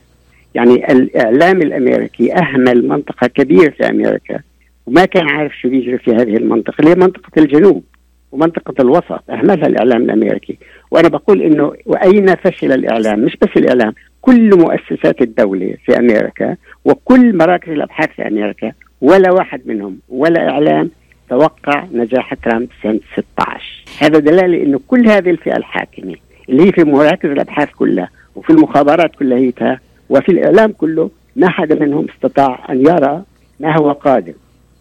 يعني 0.54 0.92
الإعلام 0.92 1.62
الأمريكي 1.62 2.34
أهمل 2.34 2.88
منطقة 2.88 3.26
كبيره 3.26 3.70
في 3.70 3.88
أمريكا 3.88 4.40
وما 4.86 5.04
كان 5.04 5.28
عارف 5.28 5.52
شو 5.58 5.68
بيجري 5.68 5.98
في 5.98 6.10
هذه 6.10 6.36
المنطقة 6.36 6.74
اللي 6.80 6.90
هي 6.90 6.94
منطقة 6.94 7.42
الجنوب 7.42 7.84
ومنطقة 8.32 8.74
الوسط. 8.82 9.30
أهملها 9.30 9.66
الإعلام 9.66 10.02
الأمريكي. 10.02 10.58
وأنا 10.90 11.08
بقول 11.08 11.42
إنه 11.42 11.72
وأين 11.86 12.34
فشل 12.34 12.72
الإعلام؟ 12.72 13.20
مش 13.20 13.36
بس 13.42 13.48
الإعلام 13.56 13.92
كل 14.20 14.58
مؤسسات 14.58 15.22
الدولة 15.22 15.74
في 15.86 15.98
أمريكا 15.98 16.56
وكل 16.84 17.36
مراكز 17.36 17.72
الأبحاث 17.72 18.10
في 18.10 18.28
أمريكا 18.28 18.72
ولا 19.00 19.30
واحد 19.32 19.60
منهم 19.66 19.98
ولا 20.08 20.48
إعلام 20.48 20.90
توقع 21.30 21.84
نجاح 21.92 22.34
ترامب 22.34 22.68
سنة 22.82 23.00
16 23.12 23.62
هذا 24.00 24.18
دلالة 24.18 24.62
إنه 24.62 24.80
كل 24.88 25.08
هذه 25.08 25.30
الفئة 25.30 25.56
الحاكمة 25.56 26.14
اللي 26.48 26.66
هي 26.66 26.72
في 26.72 26.84
مراكز 26.84 27.30
الأبحاث 27.30 27.68
كلها 27.70 28.08
وفي 28.36 28.50
المخابرات 28.50 29.16
كلها 29.16 29.80
وفي 30.10 30.28
الإعلام 30.28 30.72
كله 30.72 31.10
ما 31.36 31.50
حدا 31.50 31.74
منهم 31.86 32.06
استطاع 32.14 32.66
أن 32.70 32.86
يرى 32.86 33.22
ما 33.60 33.76
هو 33.76 33.92
قادم 33.92 34.34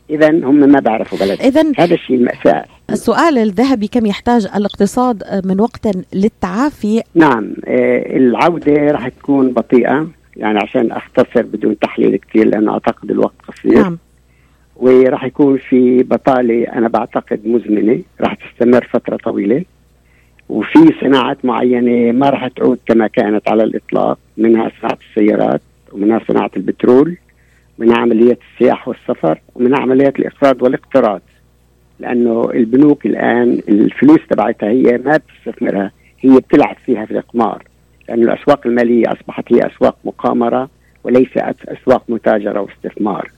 اذا 0.09 0.29
هم 0.29 0.55
ما 0.55 0.79
بيعرفوا 0.79 1.17
بلد 1.17 1.41
اذا 1.41 1.71
هذا 1.77 1.93
الشيء 1.93 2.15
المأساة. 2.15 2.65
السؤال 2.89 3.37
الذهبي 3.37 3.87
كم 3.87 4.05
يحتاج 4.05 4.47
الاقتصاد 4.55 5.23
من 5.45 5.59
وقت 5.61 5.87
للتعافي؟ 6.13 7.01
نعم 7.15 7.53
آه، 7.67 8.17
العودة 8.17 8.73
راح 8.73 9.07
تكون 9.07 9.53
بطيئة 9.53 10.07
يعني 10.37 10.59
عشان 10.59 10.91
أختصر 10.91 11.41
بدون 11.41 11.79
تحليل 11.79 12.17
كثير 12.17 12.47
لأنه 12.47 12.71
أعتقد 12.71 13.11
الوقت 13.11 13.35
قصير. 13.47 13.81
نعم. 13.81 13.97
وراح 14.75 15.23
يكون 15.23 15.57
في 15.57 16.03
بطالة 16.03 16.63
أنا 16.63 16.87
بعتقد 16.87 17.39
مزمنة 17.45 18.01
راح 18.21 18.35
تستمر 18.35 18.87
فترة 18.93 19.17
طويلة. 19.17 19.65
وفي 20.51 20.93
صناعات 21.01 21.45
معينة 21.45 22.11
ما 22.11 22.29
راح 22.29 22.47
تعود 22.47 22.79
كما 22.85 23.07
كانت 23.07 23.49
على 23.49 23.63
الإطلاق 23.63 24.19
منها 24.37 24.71
صناعة 24.81 24.97
السيارات 25.09 25.61
ومنها 25.91 26.21
صناعة 26.27 26.51
البترول 26.57 27.17
منها 27.79 27.97
عمليات 27.97 28.39
السياحه 28.53 28.89
والسفر 28.89 29.39
ومنها 29.55 29.79
عمليات 29.79 30.19
الإقراض 30.19 30.61
والاقتراض. 30.61 31.21
لأنه 31.99 32.51
البنوك 32.53 33.05
الآن 33.05 33.61
الفلوس 33.69 34.19
تبعتها 34.29 34.69
هي 34.69 34.97
ما 35.05 35.17
بتستثمرها 35.17 35.91
هي 36.19 36.37
بتلعب 36.37 36.75
فيها 36.85 37.05
في 37.05 37.11
القمار 37.17 37.63
لأن 38.09 38.23
الأسواق 38.23 38.67
المالية 38.67 39.03
أصبحت 39.07 39.53
هي 39.53 39.67
أسواق 39.67 39.95
مقامرة 40.05 40.69
وليس 41.03 41.29
أسواق 41.67 42.03
متاجرة 42.09 42.61
واستثمار. 42.61 43.31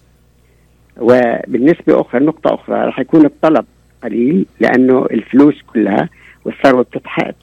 وبالنسبة 0.98 2.02
أخرى 2.02 2.26
نقطة 2.26 2.54
أخرى 2.54 2.76
راح 2.86 3.00
يكون 3.00 3.26
الطلب 3.26 3.66
قليل 4.04 4.46
لأنه 4.60 5.06
الفلوس 5.12 5.62
كلها 5.74 6.10
والثروة 6.46 6.86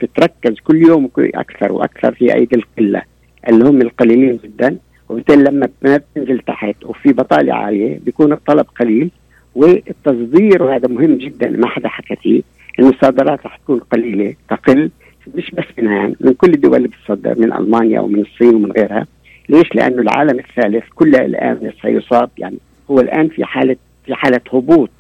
بتتركز 0.01 0.61
كل 0.65 0.77
يوم 0.89 1.11
أكثر 1.19 1.73
وأكثر 1.73 2.15
في 2.15 2.35
أيدي 2.35 2.57
القلة 2.57 3.03
اللي 3.49 3.65
هم 3.65 3.83
القليلين 3.83 4.39
جدا. 4.45 4.77
وبالتالي 5.09 5.43
لما 5.43 5.69
ما 5.83 5.97
بتنزل 5.97 6.39
تحت 6.39 6.85
وفي 6.85 7.13
بطالة 7.13 7.55
عالية 7.55 7.99
بيكون 8.05 8.33
الطلب 8.33 8.67
قليل. 8.81 9.11
والتصدير 9.55 10.63
وهذا 10.63 10.89
مهم 10.89 11.15
جدا 11.15 11.51
ما 11.51 11.67
حدا 11.67 11.89
حكى 11.89 12.17
فيه. 12.17 12.43
انه 12.81 12.89
الصادرات 12.89 13.47
رح 13.47 13.57
تكون 13.57 13.79
قليلة 13.79 14.35
تقل 14.51 14.91
مش 15.35 15.51
بس 15.51 15.65
منها 15.79 15.97
يعني 15.97 16.17
من 16.21 16.33
كل 16.33 16.55
الدول 16.55 16.77
اللي 16.77 16.89
بتصدر 16.89 17.39
من 17.39 17.53
ألمانيا 17.53 18.01
ومن 18.01 18.21
الصين 18.21 18.55
ومن 18.55 18.73
غيرها. 18.73 19.07
ليش؟ 19.49 19.75
لأنه 19.75 20.03
العالم 20.03 20.39
الثالث 20.39 20.85
كله 20.95 21.19
الآن 21.19 21.73
سيصاب 21.83 22.31
يعني 22.39 22.59
هو 22.91 23.01
الآن 23.01 23.29
في 23.29 23.45
حالة 23.45 23.77
في 24.07 24.15
حالة 24.15 24.41
هبوط. 24.53 24.91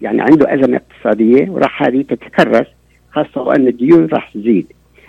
يعني 0.00 0.20
عنده 0.20 0.54
أزمة 0.54 0.76
اقتصادية 0.76 1.50
وراح 1.50 1.82
هذه 1.82 2.02
تتكرس. 2.02 2.66
خاصة 3.18 3.42
وأن 3.42 3.68
الديون 3.68 4.06
راح 4.06 4.30
تزيد. 4.34 4.66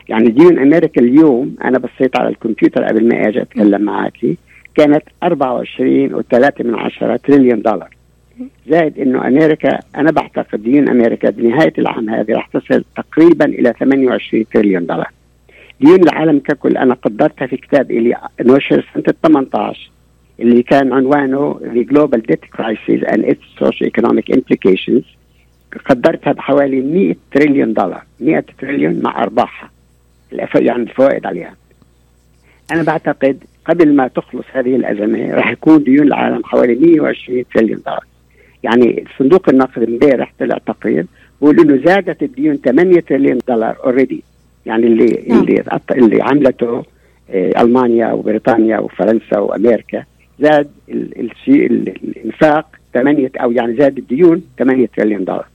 يعني 0.10 0.30
ديون 0.30 0.60
أمريكا 0.60 1.02
اليوم 1.02 1.56
أنا 1.64 1.80
بصيت 1.80 2.20
على 2.20 2.30
الكمبيوتر 2.30 2.84
قبل 2.84 3.08
ما 3.08 3.28
أجي 3.28 3.42
أتكلم 3.42 3.82
معك 3.82 4.18
كانت 4.76 5.04
24 5.24 6.10
و3 6.10 6.66
من 6.66 6.76
عشرة 6.76 7.16
تريليون 7.16 7.62
دولار. 7.62 7.90
زائد 8.68 9.00
إنه 9.00 9.28
أمريكا 9.28 9.80
أنا 9.96 10.12
بعتقد 10.12 10.64
ديون 10.64 10.90
أمريكا 10.90 11.30
بنهاية 11.30 11.74
العام 11.78 12.10
هذا 12.10 12.34
راح 12.34 12.48
تصل 12.48 12.84
تقريبا 12.96 13.46
إلى 13.46 13.74
28 13.80 14.46
تريليون 14.54 14.86
دولار. 14.86 15.12
ديون 15.82 16.04
العالم 16.04 16.40
ككل 16.40 16.78
أنا 16.78 16.94
قدرتها 16.94 17.48
في 17.48 17.58
كتاب 17.58 17.92
إلي 17.92 18.16
نشر 18.42 18.86
سنة 18.94 19.14
18 19.24 19.92
اللي 20.40 20.64
كان 20.64 20.94
عنوانه 20.94 21.60
The 21.74 21.94
Global 21.94 22.20
Debt 22.32 22.58
Crisis 22.58 23.02
and 23.12 23.26
its 23.26 23.44
Socio-Economic 23.60 24.30
Implications. 24.30 25.19
قدرتها 25.86 26.34
بحوالي 26.34 26.82
100 26.82 27.16
تريليون 27.32 27.74
دولار. 27.74 28.04
100 28.20 28.44
تريليون 28.60 29.02
مع 29.04 29.24
أرباحها. 29.24 29.72
يعني 30.56 30.84
الفوائد 30.84 31.26
عليها. 31.26 31.56
أنا 32.72 32.84
بعتقد 32.84 33.44
قبل 33.66 33.96
ما 33.96 34.08
تخلص 34.08 34.46
هذه 34.54 34.76
الأزمة 34.76 35.32
راح 35.32 35.52
يكون 35.52 35.84
ديون 35.84 36.08
العالم 36.08 36.44
حوالي 36.44 36.76
120 36.76 37.44
تريليون 37.54 37.82
دولار. 37.86 38.04
يعني 38.64 39.06
صندوق 39.20 39.50
النقد 39.50 39.84
امبارح 39.84 40.34
طلع 40.40 40.58
تقرير 40.58 41.06
بيقول 41.42 41.60
إنه 41.60 41.86
زادت 41.86 42.24
الديون 42.24 42.58
8 42.58 43.00
تريليون 43.00 43.40
دولار 43.48 43.78
already 43.84 44.24
يعني 44.66 44.88
اللي 44.88 45.24
نعم. 45.28 45.40
اللي 45.40 45.64
اللي 45.92 46.24
عملته 46.24 46.84
آه، 47.30 47.62
ألمانيا 47.62 48.12
وبريطانيا 48.12 48.80
وفرنسا 48.80 49.40
وأمريكا 49.40 50.04
زاد 50.40 50.70
الإنفاق 50.90 52.66
8 52.94 53.32
أو 53.38 53.52
يعني 53.52 53.76
زاد 53.76 53.98
الديون 53.98 54.42
8 54.60 54.88
تريليون 54.98 55.26
دولار. 55.26 55.48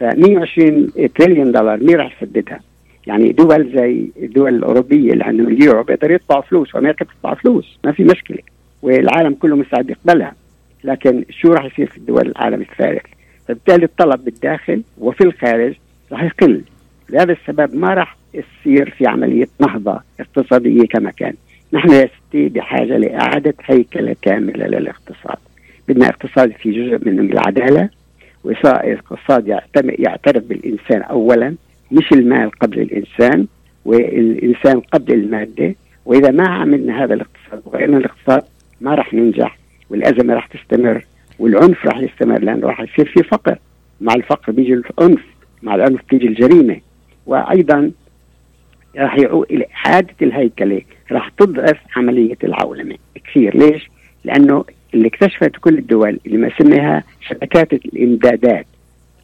ف 0.00 0.02
120 0.02 0.90
تريليون 1.18 1.52
دولار 1.52 1.78
مين 1.78 1.96
راح 1.96 2.22
يسددها؟ 2.22 2.60
يعني 3.06 3.32
دول 3.32 3.72
زي 3.74 4.08
الدول 4.22 4.54
الأوروبية 4.54 5.12
اللي 5.12 5.24
عندهم 5.24 5.48
اليورو 5.48 5.82
بيقدروا 5.82 6.14
يطبعوا 6.14 6.42
فلوس 6.42 6.74
وأمريكا 6.74 7.04
بتطبع 7.04 7.34
فلوس 7.34 7.78
ما 7.84 7.92
في 7.92 8.04
مشكلة 8.04 8.38
والعالم 8.82 9.34
كله 9.34 9.56
مستعد 9.56 9.90
يقبلها. 9.90 10.34
لكن 10.84 11.24
شو 11.30 11.52
راح 11.52 11.64
يصير 11.64 11.86
في 11.86 11.96
الدول 11.96 12.26
العالم 12.28 12.60
الثالث 12.60 13.02
فبالتالي 13.48 13.84
الطلب 13.84 14.24
بالداخل 14.24 14.82
وفي 14.98 15.24
الخارج 15.24 15.74
راح 16.12 16.22
يقل. 16.22 16.62
لهذا 17.10 17.32
السبب 17.32 17.74
ما 17.74 17.94
راح 17.94 18.16
يصير 18.34 18.90
في 18.90 19.06
عملية 19.06 19.48
نهضة 19.60 20.00
اقتصادية 20.20 20.86
كما 20.86 21.10
كان. 21.10 21.34
نحن 21.72 21.90
يا 21.90 22.08
ستي 22.28 22.48
بحاجة 22.48 22.96
لإعادة 22.96 23.54
هيكلة 23.64 24.16
كاملة 24.22 24.66
للاقتصاد. 24.66 25.38
بدنا 25.88 26.08
اقتصاد 26.08 26.52
في 26.52 26.70
جزء 26.70 27.08
منه 27.10 27.22
العدالة 28.46 29.00
واقتصاد 29.10 29.48
يعترف 29.98 30.44
بالإنسان 30.44 31.02
أولا 31.02 31.54
مش 31.92 32.12
المال 32.12 32.50
قبل 32.50 32.80
الإنسان 32.80 33.46
والإنسان 33.84 34.80
قبل 34.80 35.14
المادة. 35.14 35.74
وإذا 36.06 36.30
ما 36.30 36.48
عملنا 36.48 37.04
هذا 37.04 37.14
الاقتصاد 37.14 37.62
وغيرنا 37.64 37.96
الاقتصاد 37.96 38.42
ما 38.80 38.94
راح 38.94 39.14
ننجح 39.14 39.58
والأزمة 39.90 40.34
راح 40.34 40.46
تستمر 40.46 41.04
والعنف 41.38 41.86
راح 41.86 41.98
يستمر 41.98 42.38
لأنه 42.38 42.66
راح 42.66 42.80
يصير 42.80 43.06
في 43.06 43.22
فقر. 43.22 43.58
مع 44.00 44.14
الفقر 44.14 44.52
بيجي 44.52 44.74
العنف 44.74 45.22
مع 45.62 45.74
العنف 45.74 46.00
تيجي 46.10 46.26
الجريمة. 46.26 46.80
وأيضا 47.26 47.90
راح 48.96 49.18
يعود 49.18 49.46
إلى 49.50 49.66
إعادة 49.76 50.14
الهيكلة 50.22 50.82
راح 51.12 51.28
تضعف 51.28 51.78
عملية 51.96 52.38
العولمة 52.44 52.96
كثير. 53.24 53.56
ليش؟ 53.56 53.90
لأنه 54.24 54.64
اللي 54.94 55.08
اكتشفت 55.08 55.56
كل 55.60 55.78
الدول 55.78 56.18
اللي 56.26 56.38
ما 56.38 56.50
سميها 56.58 57.04
شبكات 57.28 57.72
الإمدادات. 57.72 58.66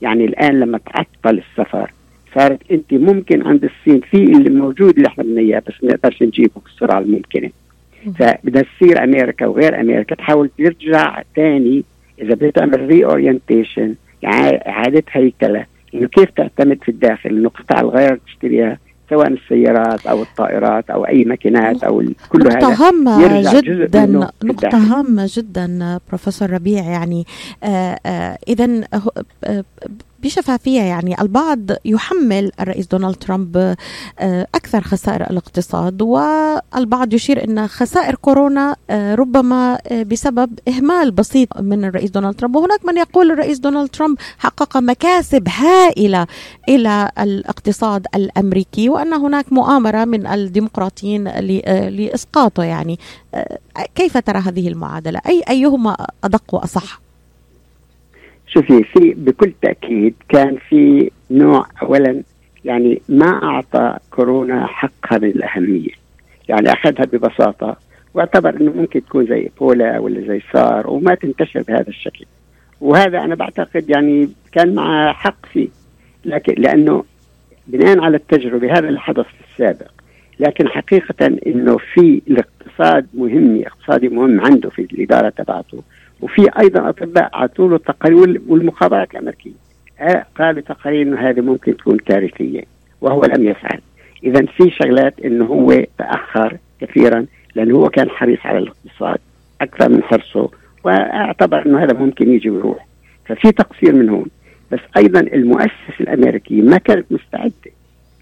يعني 0.03 0.25
الآن 0.25 0.61
لما 0.61 0.79
تعطل 0.79 1.39
السفر 1.39 1.91
صارت 2.35 2.59
أنت 2.71 2.93
ممكن 2.95 3.47
عند 3.47 3.65
الصين 3.65 4.01
في 4.01 4.17
اللي 4.17 4.51
موجود 4.51 4.97
اللي 4.97 5.09
إحنا 5.09 5.25
بدنا 5.25 5.59
بس 5.67 5.75
ما 5.85 5.93
نقدرش 5.93 6.23
نجيبه 6.23 6.61
بالسرعه 6.65 6.99
الممكنة. 6.99 7.51
فبدها 8.19 8.63
تصير 8.63 9.05
أمريكا 9.05 9.47
وغير 9.47 9.81
أمريكا 9.81 10.15
تحاول 10.15 10.51
ترجع 10.59 11.23
ثاني 11.37 11.85
إذا 12.23 12.35
بدها 12.35 12.51
تعمل 12.51 12.87
ري 12.87 13.05
اورينتيشن 13.05 13.95
يعني 14.23 14.69
إعادة 14.69 15.03
هيكلة. 15.11 15.67
إنه 15.95 16.09
كيف 16.09 16.31
تعتمد 16.31 16.79
في 16.83 16.89
الداخل؟ 16.89 17.31
إنه 17.31 17.49
قطع 17.49 17.81
الغير 17.81 18.21
تشتريها 18.27 18.79
سواء 19.11 19.29
السيارات 19.29 20.07
أو 20.07 20.23
الطائرات 20.23 20.91
أو 20.91 21.07
أي 21.07 21.25
ماكينات 21.25 21.85
أو 21.85 22.03
كل 22.29 22.49
هذا 22.49 22.59
نقطة 22.59 22.89
هامة 22.89 23.53
جدا 23.53 24.07
نقطة 24.45 24.79
هامة 24.79 25.31
جدا 25.37 25.99
بروفيسور 26.09 26.51
ربيع 26.51 26.85
يعني 26.85 27.27
آه 27.65 27.99
آه 28.07 28.39
اذا 28.49 28.81
آه 29.45 29.65
بشفافية 30.23 30.81
يعني. 30.81 31.21
البعض 31.21 31.61
يحمل 31.85 32.53
الرئيس 32.61 32.87
دونالد 32.87 33.15
ترامب 33.15 33.57
آه، 34.19 34.47
أكثر 34.55 34.81
خسائر 34.81 35.23
الاقتصاد 35.23 36.03
والبعض 36.03 37.15
يشير 37.15 37.45
أن 37.45 37.67
خسائر 37.67 38.15
كورونا 38.15 38.77
آه، 38.91 39.15
ربما 39.15 39.79
آه، 39.87 40.03
بسبب 40.03 40.59
إهمال 40.69 41.11
بسيط 41.11 41.61
من 41.61 41.85
الرئيس 41.85 42.11
دونالد 42.11 42.35
ترامب. 42.35 42.57
وهناك 42.57 42.87
من 42.87 42.97
يقول 42.97 43.31
الرئيس 43.31 43.59
دونالد 43.59 43.91
ترامب 43.91 44.19
حقق 44.39 44.77
مكاسب 44.77 45.49
هائلة 45.49 46.27
إلى 46.69 47.11
الاقتصاد 47.19 48.07
الأمريكي 48.15 48.89
وأن 48.89 49.13
هناك 49.13 49.53
مؤامرة 49.53 50.05
من 50.05 50.27
الديمقراطيين 50.27 51.25
لإسقاطه 51.89 52.63
يعني. 52.63 52.99
كيف 53.95 54.19
ترى 54.19 54.39
هذه 54.39 54.69
المعادلة؟ 54.69 55.21
أي 55.27 55.43
أيهما 55.51 56.07
أدق 56.25 56.55
وأصح؟ 56.55 57.10
شوفي 58.55 58.85
في 58.85 59.15
بكل 59.17 59.53
تأكيد 59.63 60.15
كان 60.29 60.57
في 60.69 61.11
نوع 61.31 61.67
اولا 61.83 62.23
يعني 62.65 63.03
ما 63.09 63.43
أعطى 63.43 63.97
كورونا 64.11 64.67
حقها 64.67 65.19
من 65.19 65.29
الأهمية. 65.29 65.91
يعني 66.49 66.73
أخذها 66.73 67.05
ببساطة. 67.05 67.77
واعتبر 68.15 68.61
إنه 68.61 68.73
ممكن 68.73 69.05
تكون 69.05 69.27
زي 69.27 69.51
بولا 69.61 69.99
ولا 69.99 70.21
زي 70.21 70.43
سار 70.53 70.91
وما 70.91 71.15
تنتشر 71.15 71.63
بهذا 71.63 71.89
الشكل. 71.89 72.25
وهذا 72.81 73.19
أنا 73.19 73.35
بعتقد 73.35 73.91
يعني 73.91 74.29
كان 74.53 74.75
مع 74.75 75.13
حق 75.13 75.47
فيه. 75.53 75.69
لكن 76.25 76.63
لأنه 76.63 77.05
بناء 77.67 78.01
على 78.01 78.17
التجربة 78.17 78.79
هذا 78.79 78.89
اللي 78.89 79.01
حدث 79.01 79.27
في 79.27 79.53
السابق. 79.53 79.91
لكن 80.41 80.69
حقيقة 80.69 81.27
إنه 81.47 81.77
في 81.77 82.23
الاقتصاد 82.29 83.07
مهم 83.15 83.63
اقتصادي 83.67 84.09
مهم 84.09 84.41
عنده 84.41 84.71
في 84.71 84.83
الإدارة 84.83 85.29
تبعته. 85.29 85.83
وفي 86.23 86.49
أيضا 86.61 86.89
أطباء 86.89 87.31
اعطوا 87.35 87.69
له 87.69 87.79
تقارير 87.79 88.41
والمخابرات 88.49 89.11
الأمريكية. 89.11 89.53
آه، 90.01 90.27
قالوا 90.39 90.61
تقارير 90.61 91.03
انه 91.03 91.31
هذه 91.31 91.41
ممكن 91.41 91.77
تكون 91.77 91.97
كارثية 91.97 92.63
وهو 93.01 93.25
لم 93.25 93.49
يفعل. 93.49 93.81
اذا 94.25 94.47
في 94.47 94.71
شغلات 94.71 95.21
إنه 95.21 95.45
هو 95.45 95.85
تأخر 95.99 96.57
كثيرا 96.81 97.27
لأنه 97.55 97.77
هو 97.77 97.89
كان 97.89 98.11
حريص 98.11 98.39
على 98.45 98.59
الاقتصاد 98.59 99.19
أكثر 99.61 99.89
من 99.89 100.03
حرصه 100.03 100.51
واعتبر 100.85 101.67
إنه 101.67 101.83
هذا 101.85 101.93
ممكن 101.99 102.33
يجي 102.33 102.51
ويروح. 102.51 102.87
ففي 103.27 103.53
تقصير 103.53 103.95
من 103.95 104.09
هون. 104.09 104.27
بس 104.73 104.81
أيضا 104.97 105.21
المؤسسة 105.21 106.01
الأمريكية 106.01 106.63
ما 106.63 106.79
كانت 106.79 107.13
مستعدة 107.13 107.71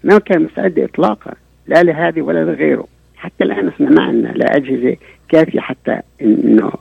ما 0.03 0.19
كانت 0.19 0.51
مستعدة 0.51 0.85
اطلاقا 0.85 1.33
لا 1.67 1.83
لهذه 1.83 2.21
ولا 2.21 2.45
لغيره. 2.45 2.87
حتى 3.17 3.43
الآن 3.43 3.67
إحنا 3.67 3.89
ما 3.89 4.03
عندنا 4.03 4.27
لا 4.27 4.55
أجهزة 4.55 4.95
كافية 5.29 5.59
حتى 5.59 5.99
إنه 6.21 6.71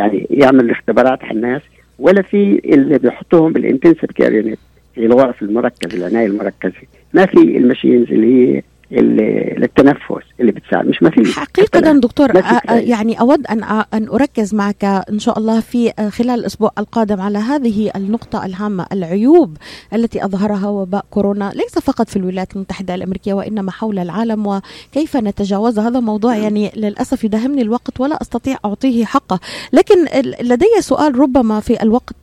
يعني 0.00 0.26
يعمل 0.30 0.70
اختبارات 0.70 1.24
على 1.24 1.32
الناس 1.36 1.62
ولا 1.98 2.22
في 2.22 2.60
اللي 2.64 2.98
بيحطوهم 2.98 3.52
بال 3.52 3.62
intensive 3.62 4.04
care 4.04 4.32
unit 4.32 4.58
في 4.94 5.06
الغرف 5.06 5.42
المركزه 5.42 5.98
العناية 5.98 6.26
المركزة. 6.26 6.72
ما 7.14 7.26
في 7.26 7.38
ال 7.38 7.46
machines 7.46 8.12
اللي 8.12 8.56
هي 8.56 8.62
للتنفس 8.90 10.24
اللي 10.40 10.52
بتساعد. 10.52 10.86
مش 10.86 11.02
ما 11.02 11.10
في 11.10 11.24
حقيقة 11.24 11.80
دكتور 11.92 12.30
يعني 12.68 13.20
أود 13.20 13.46
أن 13.46 13.64
أن 13.94 14.08
أركز 14.08 14.54
معك 14.54 14.84
إن 14.84 15.18
شاء 15.18 15.38
الله 15.38 15.60
في 15.60 15.92
خلال 16.10 16.40
الأسبوع 16.40 16.70
القادم 16.78 17.20
على 17.20 17.38
هذه 17.38 17.90
النقطة 17.96 18.46
الهامة 18.46 18.86
العيوب 18.92 19.56
التي 19.94 20.24
أظهرها 20.24 20.68
وباء 20.68 21.04
كورونا. 21.10 21.52
ليس 21.54 21.78
فقط 21.78 22.08
في 22.08 22.16
الولايات 22.16 22.56
المتحدة 22.56 22.94
الأمريكية 22.94 23.34
وإنما 23.34 23.70
حول 23.70 23.98
العالم 23.98 24.46
وكيف 24.46 25.16
نتجاوز 25.16 25.78
هذا 25.78 26.00
موضوع 26.00 26.32
نعم. 26.34 26.42
يعني 26.42 26.72
للأسف 26.76 27.24
يدهمني 27.24 27.62
الوقت 27.62 28.00
ولا 28.00 28.22
أستطيع 28.22 28.56
أعطيه 28.64 29.04
حقه. 29.04 29.40
لكن 29.72 30.04
لدي 30.42 30.66
سؤال 30.80 31.18
ربما 31.18 31.60
في 31.60 31.82
الوقت 31.82 32.14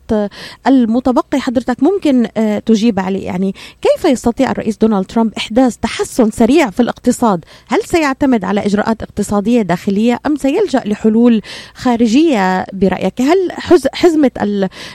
المتبقي 0.67 1.39
حضرتك 1.39 1.83
ممكن 1.83 2.27
تجيب 2.65 2.99
عليه. 2.99 3.25
يعني 3.25 3.55
كيف 3.81 4.05
يستطيع 4.05 4.51
الرئيس 4.51 4.77
دونالد 4.77 5.05
ترامب 5.05 5.33
إحداث 5.37 5.77
تحسن 5.77 6.31
سريع 6.31 6.69
في 6.69 6.79
الاقتصاد؟ 6.79 7.45
هل 7.67 7.79
سيعتمد 7.85 8.43
على 8.43 8.65
إجراءات 8.65 9.03
اقتصادية 9.03 9.61
داخلية 9.61 10.19
أم 10.25 10.35
سيلجأ 10.35 10.81
لحلول 10.85 11.41
خارجية 11.73 12.65
برأيك؟ 12.73 13.21
هل 13.21 13.51
حزمة 13.93 14.31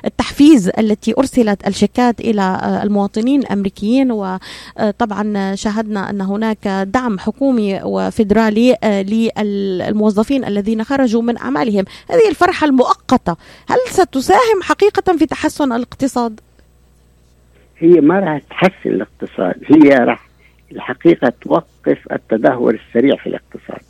التحفيز 0.05 0.71
التي 0.79 1.15
أرسلت 1.19 1.67
الشيكات 1.67 2.21
إلى 2.21 2.81
المواطنين 2.83 3.41
الأمريكيين 3.41 4.13
وطبعا 4.13 5.55
شاهدنا 5.55 6.11
أن 6.11 6.21
هناك 6.21 6.69
دعم 6.69 7.19
حكومي 7.19 7.81
وفيدرالي 7.85 8.77
للموظفين 9.39 10.45
الذين 10.45 10.85
خرجوا 10.85 11.23
من 11.23 11.39
أعمالهم. 11.39 11.85
هذه 12.11 12.29
الفرحة 12.29 12.67
المؤقتة 12.67 13.37
هل 13.69 13.79
ستساهم 13.91 14.63
حقيقة 14.63 15.02
في 15.11 15.27
تحسن 15.27 15.73
الاقتصاد؟ 15.73 16.41
هي 17.79 18.01
ما 18.01 18.19
راح 18.21 18.39
تحسن 18.51 18.91
الاقتصاد 18.91 19.55
هي 19.67 19.97
راح 19.97 20.29
الحقيقة 20.73 21.33
توقف 21.41 21.99
التدهور 22.13 22.75
السريع 22.75 23.17
في 23.17 23.27
الاقتصاد. 23.27 23.83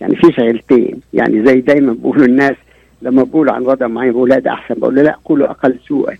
يعني 0.00 0.16
في 0.16 0.32
شغلتين 0.32 1.00
يعني 1.14 1.46
زي 1.46 1.60
دايما 1.60 1.92
بقولوا 1.92 2.26
الناس 2.26 2.56
لما 3.02 3.22
بقولوا 3.22 3.52
عن 3.52 3.62
وضع 3.62 3.86
معين 3.86 4.12
بقول 4.12 4.32
هذا 4.32 4.50
أحسن 4.50 4.74
بقول 4.74 4.94
لا 4.94 5.18
قولوا 5.24 5.50
أقل 5.50 5.78
سوءا 5.88 6.16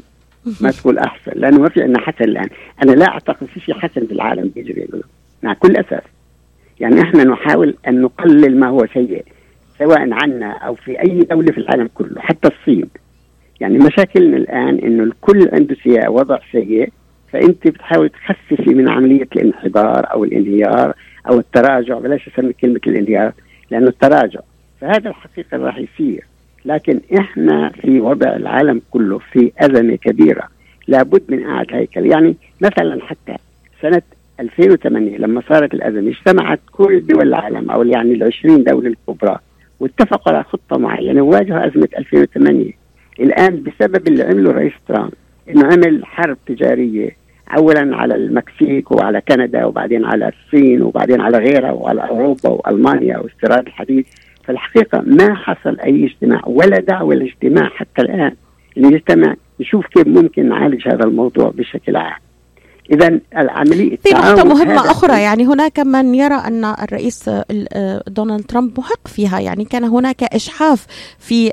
ما 0.61 0.71
تقول 0.71 0.99
أحسن. 0.99 1.33
لأنه 1.35 1.61
ما 1.61 1.69
في 1.69 1.83
عندنا 1.83 2.01
حسن 2.01 2.25
الآن. 2.25 2.49
أنا 2.83 2.93
لا 2.93 3.09
أعتقد 3.09 3.47
في 3.47 3.61
شيء 3.61 3.75
حسن 3.75 4.07
في 4.07 4.13
العالم 4.13 4.51
بيجري 4.55 4.89
مع 5.43 5.55
كل 5.55 5.77
اسف 5.77 6.03
يعني 6.81 7.03
إحنا 7.03 7.25
نحاول 7.25 7.75
أن 7.89 8.03
نقلل 8.03 8.61
ما 8.61 8.69
هو 8.69 8.87
سيء 8.95 9.25
سواء 9.79 10.13
عنا 10.13 10.53
أو 10.53 10.75
في 10.75 11.01
أي 11.01 11.21
دولة 11.21 11.53
في 11.53 11.59
العالم 11.59 11.89
كله 11.95 12.21
حتى 12.21 12.49
الصين. 12.49 12.89
يعني 13.61 13.79
مشاكلنا 13.79 14.37
الآن 14.37 14.79
إنه 14.79 15.03
الكل 15.03 15.49
عنده 15.53 15.77
وضع 16.11 16.39
سيء 16.53 16.89
فأنت 17.33 17.69
بتحاول 17.69 18.09
تخففي 18.09 18.75
من 18.75 18.89
عملية 18.89 19.29
الانحدار 19.37 20.13
أو 20.13 20.25
الانهيار 20.25 20.95
أو 21.29 21.39
التراجع 21.39 21.99
بلاش 21.99 22.29
أسمي 22.29 22.53
كلمة 22.53 22.81
الانهيار 22.87 23.33
لأنه 23.71 23.89
التراجع. 23.89 24.41
فهذا 24.81 25.09
الحقيقة 25.11 25.57
راح 25.57 25.79
يصير. 25.79 26.25
لكن 26.65 27.01
إحنا 27.19 27.71
في 27.71 28.01
وضع 28.01 28.37
العالم 28.37 28.83
كله 28.91 29.19
في 29.19 29.53
أزمة 29.59 29.97
كبيرة. 29.97 30.49
لابد 30.89 31.23
من 31.29 31.47
اعاده 31.47 31.77
هيكل 31.77 32.07
يعني 32.07 32.37
مثلا 32.61 33.03
حتى 33.03 33.37
سنة 33.83 34.03
2008 34.41 35.19
لما 35.19 35.43
صارت 35.49 35.75
الأزمة 35.75 36.11
اجتمعت 36.11 36.61
كل 36.73 37.07
دول 37.07 37.29
العالم 37.29 37.71
أو 37.71 37.83
يعني 37.83 38.13
ال 38.13 38.23
20 38.23 38.65
دولة 38.65 38.89
الكبرى 38.89 39.39
واتفقوا 39.81 40.33
على 40.33 40.45
خطة 40.45 40.79
معينة 40.79 41.23
وواجهوا 41.23 41.67
أزمة 41.67 41.89
2008 41.99 42.73
الآن 43.21 43.63
بسبب 43.63 44.09
اللي 44.09 44.23
عمله 44.23 44.53
رئيس 44.53 44.73
ترامب 44.89 45.13
إنه 45.49 45.67
عمل 45.67 46.05
حرب 46.05 46.37
تجارية 46.47 47.17
اولا 47.59 47.97
على 47.97 48.15
المكسيك 48.15 48.93
وعلى 48.93 49.21
كندا 49.21 49.65
وبعدين 49.65 50.05
على 50.05 50.29
الصين 50.29 50.83
وبعدين 50.83 51.21
على 51.21 51.39
غيرها 51.39 51.73
وعلى 51.73 52.09
أوروبا 52.09 52.49
وألمانيا 52.49 53.19
واستيراد 53.19 53.67
الحديد 53.67 54.07
فالحقيقة 54.45 55.03
ما 55.07 55.35
حصل 55.35 55.81
أي 55.81 56.05
اجتماع 56.05 56.43
ولا 56.47 56.81
دعوة 56.81 57.15
لاجتماع 57.15 57.69
حتى 57.69 58.03
الآن. 58.03 58.33
نجتمع 58.77 59.35
نشوف 59.61 59.87
كيف 59.87 60.07
ممكن 60.07 60.49
نعالج 60.49 60.89
هذا 60.89 61.05
الموضوع 61.05 61.53
بشكل 61.55 61.97
عام. 61.97 62.21
اذا 62.93 63.21
العملية 63.37 63.97
في 63.97 64.15
نقطة 64.15 64.45
مهمة 64.45 64.91
أخرى 64.91 65.23
يعني 65.23 65.47
هناك 65.47 65.81
من 65.81 66.15
يرى 66.15 66.35
أن 66.35 66.65
الرئيس 66.65 67.31
دونالد 68.07 68.45
ترامب 68.45 68.79
محق 68.79 69.09
فيها 69.09 69.41
يعني 69.41 69.65
كان 69.65 69.85
هناك 69.85 70.23
إشحاف 70.23 70.87
في 71.19 71.53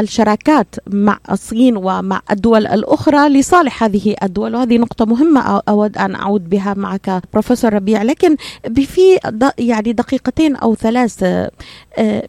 الشراكات 0.00 0.74
مع 0.86 1.18
الصين 1.30 1.76
ومع 1.76 2.20
الدول 2.30 2.66
الأخرى 2.66 3.28
لصالح 3.28 3.84
هذه 3.84 4.14
الدول 4.22 4.54
وهذه 4.54 4.78
نقطة 4.78 5.04
مهمة 5.04 5.62
أود 5.68 5.98
أن 5.98 6.14
أعود 6.14 6.48
بها 6.48 6.74
معك 6.76 7.22
بروفيسور 7.32 7.74
ربيع. 7.74 8.02
لكن 8.02 8.36
في 8.74 9.18
يعني 9.58 9.92
دقيقتين 9.92 10.56
أو 10.56 10.74
ثلاث 10.74 11.22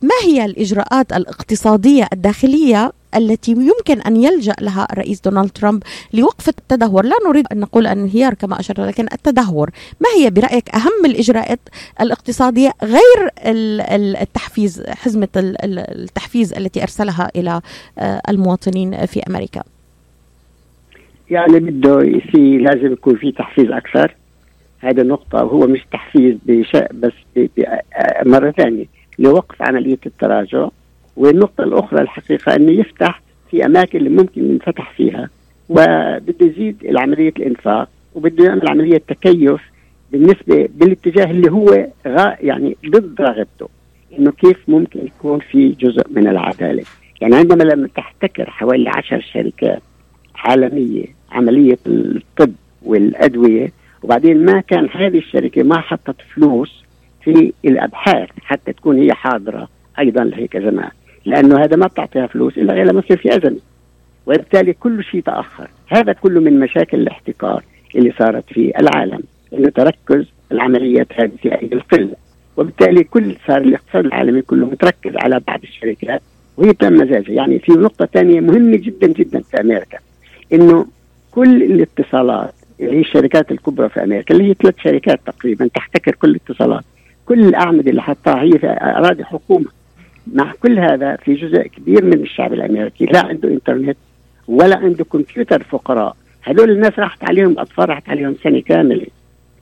ما 0.01 0.15
هي 0.23 0.45
الإجراءات 0.45 1.13
الاقتصادية 1.13 2.07
الداخلية 2.13 2.91
التي 3.15 3.51
يمكن 3.51 4.01
أن 4.01 4.15
يلجأ 4.15 4.55
لها 4.61 4.87
الرئيس 4.91 5.21
دونالد 5.21 5.49
ترامب 5.49 5.83
لوقف 6.13 6.49
التدهور، 6.49 7.05
لا 7.05 7.15
نريد 7.27 7.45
أن 7.51 7.59
نقول 7.59 7.87
انهيار 7.87 8.33
كما 8.33 8.59
اشرت 8.59 8.79
لكن 8.79 9.03
التدهور، 9.03 9.69
ما 9.99 10.09
هي 10.17 10.29
برأيك 10.29 10.75
أهم 10.75 11.05
الإجراءات 11.05 11.59
الاقتصادية 12.01 12.71
غير 12.83 13.29
التحفيز 14.21 14.83
حزمة 14.87 15.27
التحفيز 15.35 16.53
التي 16.53 16.81
أرسلها 16.83 17.31
إلى 17.35 17.61
آه، 17.99 18.21
المواطنين 18.29 19.05
في 19.05 19.21
أمريكا؟ 19.29 19.63
يعني 21.29 21.59
بده 21.59 22.01
يصير 22.01 22.61
لازم 22.61 22.93
يكون 22.93 23.15
في 23.15 23.31
تحفيز 23.31 23.71
أكثر. 23.71 24.15
هذه 24.79 25.01
النقطة 25.01 25.43
وهو 25.43 25.67
مش 25.67 25.85
تحفيز 25.91 26.35
بشيء 26.45 26.87
بس 26.93 27.13
مرة 28.25 28.51
ثانية. 28.51 28.85
لوقف 29.19 29.61
عملية 29.61 29.99
التراجع 30.05 30.67
والنقطة 31.17 31.63
الأخرى 31.63 32.01
الحقيقة 32.01 32.55
أنه 32.55 32.71
يفتح 32.71 33.21
في 33.51 33.65
أماكن 33.65 33.97
اللي 33.97 34.09
ممكن 34.09 34.51
ينفتح 34.51 34.91
فيها 34.91 35.29
وبده 35.69 36.45
يزيد 36.45 36.97
عملية 36.97 37.33
الإنفاق 37.37 37.89
وبده 38.15 38.45
يعمل 38.45 38.67
عملية 38.69 38.97
تكيف 39.07 39.61
بالنسبة 40.11 40.69
بالاتجاه 40.75 41.31
اللي 41.31 41.51
هو 41.51 41.87
غا 42.07 42.37
يعني 42.41 42.77
ضد 42.89 43.21
رغبته 43.21 43.69
إنه 44.19 44.31
كيف 44.31 44.57
ممكن 44.69 44.99
يكون 45.05 45.39
في 45.39 45.69
جزء 45.69 46.03
من 46.11 46.27
العدالة. 46.27 46.83
يعني 47.21 47.35
عندما 47.35 47.63
لما 47.63 47.87
تحتكر 47.95 48.49
حوالي 48.49 48.89
عشر 48.89 49.21
شركات 49.33 49.81
عالمية 50.35 51.05
عملية 51.31 51.77
الطب 51.87 52.51
والأدوية 52.81 53.71
وبعدين 54.03 54.45
ما 54.45 54.61
كان 54.61 54.89
هذه 54.91 55.17
الشركة 55.17 55.63
ما 55.63 55.81
حطت 55.81 56.15
فلوس 56.35 56.83
في 57.23 57.53
الأبحاث 57.65 58.29
حتى 58.41 58.73
تكون 58.73 58.99
هي 58.99 59.13
حاضرة 59.13 59.67
أيضا 59.99 60.23
لهيك 60.23 60.57
زمان 60.57 60.89
لأنه 61.27 61.63
هذا 61.63 61.75
ما 61.75 61.87
بتعطيها 61.87 62.27
فلوس 62.27 62.57
إلا 62.57 62.73
غير 62.73 62.85
لما 62.85 63.01
يصير 63.05 63.17
في 63.17 63.37
أزمة. 63.37 63.59
وبالتالي 64.25 64.73
كل 64.73 65.03
شيء 65.03 65.21
تأخر. 65.21 65.69
هذا 65.87 66.13
كله 66.13 66.41
من 66.41 66.59
مشاكل 66.59 66.99
الاحتكار 66.99 67.63
اللي 67.95 68.13
صارت 68.19 68.43
في 68.53 68.73
العالم 68.79 69.19
إنه 69.53 69.69
تركز 69.69 70.25
العمليات 70.51 71.07
هذه 71.13 71.31
في 71.41 71.55
ايدي 71.61 71.75
القلة. 71.75 72.15
وبالتالي 72.57 73.03
كل 73.03 73.35
صار 73.47 73.57
الاقتصاد 73.57 74.05
العالمي 74.05 74.41
كله 74.41 74.65
متركز 74.65 75.11
على 75.15 75.41
بعض 75.47 75.59
الشركات 75.63 76.21
وهي 76.57 76.73
تم 76.73 76.93
مزاجها. 76.93 77.33
يعني 77.33 77.59
في 77.59 77.71
نقطة 77.71 78.05
ثانية 78.05 78.39
مهمة 78.39 78.77
جدا 78.77 79.07
جدا 79.07 79.39
في 79.41 79.61
أمريكا 79.61 79.97
إنه 80.53 80.85
كل 81.31 81.63
الاتصالات 81.63 82.53
اللي 82.79 82.95
هي 82.95 83.01
الشركات 83.01 83.51
الكبرى 83.51 83.89
في 83.89 84.03
أمريكا 84.03 84.33
اللي 84.35 84.49
هي 84.49 84.53
ثلاث 84.53 84.75
شركات 84.83 85.19
تقريبا 85.25 85.67
تحتكر 85.67 86.15
كل 86.15 86.29
الاتصالات 86.29 86.83
كل 87.25 87.39
الأعمدة 87.39 87.89
اللي 87.89 88.01
حطها 88.01 88.41
هي 88.41 88.51
في 88.51 88.77
أراضي 88.81 89.23
حكومة. 89.23 89.65
مع 90.33 90.53
كل 90.63 90.79
هذا 90.79 91.15
في 91.15 91.33
جزء 91.33 91.61
كبير 91.61 92.05
من 92.05 92.13
الشعب 92.13 92.53
الأمريكي 92.53 93.05
لا 93.05 93.25
عنده 93.25 93.49
إنترنت 93.49 93.97
ولا 94.47 94.77
عنده 94.77 95.05
كمبيوتر 95.05 95.63
فقراء. 95.63 96.15
هذول 96.41 96.71
الناس 96.71 96.99
راحت 96.99 97.29
عليهم 97.29 97.51
الاطفال 97.51 97.89
راحت 97.89 98.09
عليهم 98.09 98.35
سنة 98.43 98.61
كاملة. 98.61 99.07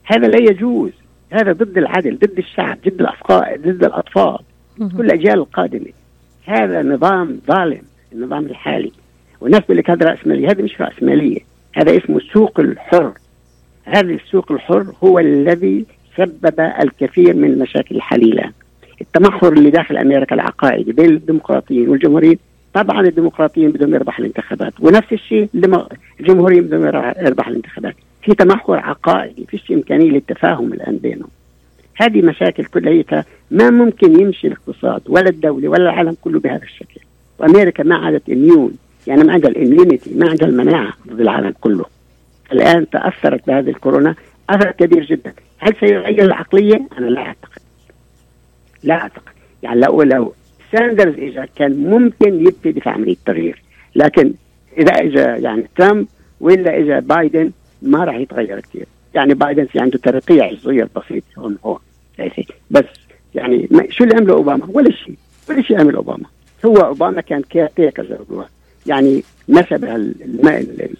هذا 0.04 0.28
لا 0.28 0.38
يجوز. 0.38 0.90
هذا 1.30 1.52
ضد 1.52 1.78
العدل 1.78 2.16
ضد 2.16 2.38
الشعب 2.38 2.78
ضد 2.80 3.00
الاطفال 3.00 3.62
ضد 3.62 3.84
الأطفال 3.84 4.38
كل 4.78 5.04
الأجيال 5.04 5.34
القادمة. 5.34 5.92
هذا 6.44 6.82
نظام 6.82 7.40
ظالم 7.46 7.82
النظام 8.12 8.46
الحالي. 8.46 8.92
والناس 9.40 9.60
بيقول 9.60 9.76
لك 9.76 9.90
هذا 9.90 10.06
راسماليه 10.10 10.50
هذا 10.50 10.62
مش 10.62 10.80
راسماليه 10.80 11.40
هذا 11.74 11.96
اسمه 11.96 12.16
السوق 12.16 12.60
الحر. 12.60 13.12
هذا 13.84 14.12
السوق 14.14 14.52
الحر 14.52 14.86
هو 15.04 15.18
الذي 15.18 15.84
سبب 16.16 16.60
الكثير 16.60 17.36
من 17.36 17.50
المشاكل 17.50 17.96
الحالية 17.96 18.32
الآن. 18.32 18.52
التمحور 19.00 19.52
اللي 19.52 19.70
داخل 19.70 19.96
أمريكا 19.96 20.34
العقائدي 20.34 20.92
بين 20.92 21.10
الديمقراطيين 21.10 21.88
والجمهوريين. 21.88 22.38
طبعا 22.74 23.00
الديمقراطيين 23.00 23.70
بدهم 23.70 23.94
يربح 23.94 24.18
الانتخابات 24.18 24.72
ونفس 24.80 25.12
الشيء 25.12 25.48
الجمهوريين 26.20 26.62
بدهم 26.62 26.84
يربح 27.26 27.48
الانتخابات. 27.48 27.94
في 28.22 28.34
تمحور 28.34 28.78
عقائدي 28.78 29.46
فيش 29.48 29.72
إمكانية 29.72 30.10
للتفاهم 30.10 30.72
الآن 30.72 30.96
بينهم. 30.96 31.28
هذه 31.96 32.22
مشاكل 32.22 32.64
كلها 32.64 33.24
ما 33.50 33.70
ممكن 33.70 34.20
يمشي 34.20 34.46
الاقتصاد 34.46 35.02
ولا 35.08 35.28
الدولة 35.28 35.68
ولا 35.68 35.82
العالم 35.82 36.16
كله 36.20 36.40
بهذا 36.40 36.62
الشكل. 36.62 37.00
وأمريكا 37.38 37.82
ما 37.82 37.96
عادت 37.96 38.30
immune 38.30 38.72
يعني 39.06 39.24
ما 39.24 39.32
عندها 39.32 39.50
ال 39.50 39.57
immunity 39.57 40.14
ما 40.14 40.28
عندها 40.28 40.48
المناعة 40.48 40.92
ضد 41.08 41.20
العالم 41.20 41.54
كله. 41.60 41.84
الآن 42.52 42.90
تأثرت 42.90 43.46
بهذه 43.46 43.68
الكورونا 43.70 44.14
أثر 44.50 44.70
كبير 44.70 45.04
جدا. 45.04 45.32
هل 45.58 45.74
سيغير 45.80 46.24
العقلية؟ 46.24 46.88
أنا 46.98 47.06
لا 47.06 47.20
أعتقد. 47.20 47.65
لا 48.82 48.94
أعتقد. 48.94 49.32
يعني 49.62 49.80
لو 49.80 50.02
لو 50.02 50.32
ساندرز 50.72 51.14
اجى 51.14 51.46
كان 51.56 51.76
ممكن 51.76 52.46
يبتدي 52.46 52.80
في 52.80 52.90
عمليه 52.90 53.16
تغيير 53.26 53.62
لكن 53.94 54.32
إذا 54.78 54.92
اجى 54.92 55.44
يعني 55.44 55.64
ترامب 55.76 56.06
ولا 56.40 56.78
اجى 56.78 57.06
بايدن 57.06 57.50
ما 57.82 58.04
راح 58.04 58.14
يتغير 58.14 58.60
كثير. 58.60 58.86
يعني 59.14 59.34
بايدن 59.34 59.64
في 59.64 59.80
عنده 59.80 59.98
ترقيع 59.98 60.54
صغير 60.54 60.88
بسيط 60.96 61.24
هون 61.38 61.58
هون 61.64 61.78
بس 62.70 62.84
يعني 63.34 63.68
شو 63.90 64.04
اللي 64.04 64.16
عمله 64.16 64.34
أوباما؟ 64.34 64.68
ولا 64.72 64.90
شيء 64.90 65.14
ولا 65.48 65.62
شيء 65.62 65.80
عمل 65.80 65.94
أوباما. 65.94 66.24
هو 66.64 66.76
أوباما 66.76 67.20
كان 67.20 67.42
caretaker 67.42 68.18
يعني 68.86 69.22
نسب 69.48 69.84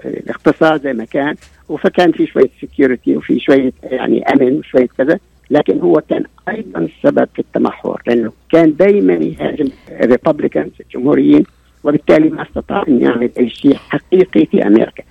الاقتصاد 0.04 0.82
زي 0.82 0.92
ما 0.92 1.04
كان 1.04 1.36
وفكان 1.68 2.12
في 2.12 2.26
شوية 2.26 2.50
security 2.62 3.16
وفي 3.16 3.40
شوية 3.40 3.72
يعني 3.82 4.22
أمن 4.22 4.58
وشوية 4.58 4.88
كذا. 4.98 5.18
لكن 5.50 5.80
هو 5.80 6.02
كان 6.10 6.24
أيضا 6.48 6.80
السبب 6.80 7.28
في 7.34 7.38
التمحور 7.38 8.02
لأنه 8.06 8.32
كان 8.52 8.76
دائما 8.76 9.14
يهاجم 9.14 9.68
ال 9.90 9.97
Republicans 9.97 10.70
الجمهوريين 10.80 11.44
وبالتالي 11.86 12.28
ما 12.28 12.42
استطاع 12.42 12.84
أن 12.88 13.02
يعمل 13.02 13.30
أي 13.38 13.50
شيء 13.50 13.76
حقيقي 13.76 14.46
في 14.46 14.66
أمريكا. 14.66 15.02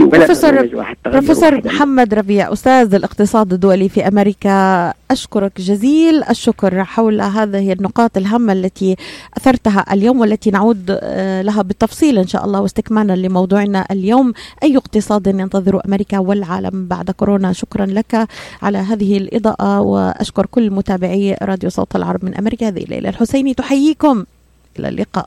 بروفيسور 0.00 0.68
بروفيسور 1.06 1.66
محمد 1.66 2.14
ربيع 2.14 2.52
أستاذ 2.52 2.94
الاقتصاد 2.94 3.52
الدولي 3.52 3.88
في 3.88 4.08
أمريكا 4.08 4.92
أشكرك 5.10 5.60
جزيل 5.60 6.22
الشكر 6.30 6.84
حول 6.84 7.20
هذه 7.20 7.72
النقاط 7.72 8.16
الهامة 8.16 8.52
التي 8.52 8.96
أثرتها 9.36 9.84
اليوم 9.92 10.20
والتي 10.20 10.50
نعود 10.50 10.98
آه، 11.02 11.42
لها 11.42 11.62
بالتفصيل 11.62 12.18
إن 12.18 12.26
شاء 12.26 12.44
الله 12.44 12.60
واستكمالا 12.60 13.16
لموضوعنا 13.16 13.84
اليوم. 13.90 14.32
أي 14.62 14.76
اقتصاد 14.76 15.26
ينتظر 15.26 15.80
أمريكا 15.86 16.18
والعالم 16.18 16.86
بعد 16.86 17.10
كورونا؟ 17.10 17.52
شكرا 17.52 17.86
لك 17.86 18.28
على 18.62 18.78
هذه 18.78 19.16
الإضاءة 19.16 19.80
وأشكر 19.80 20.46
كل 20.46 20.70
متابعي 20.70 21.36
راديو 21.42 21.70
صوت 21.70 21.96
العرب 21.96 22.24
من 22.24 22.34
أمريكا 22.34 22.68
هذه 22.68 22.84
ليلى 22.84 23.08
الحسيني. 23.08 23.54
تحييكم. 23.54 24.24
إلى 24.78 24.88
اللقاء. 24.88 25.24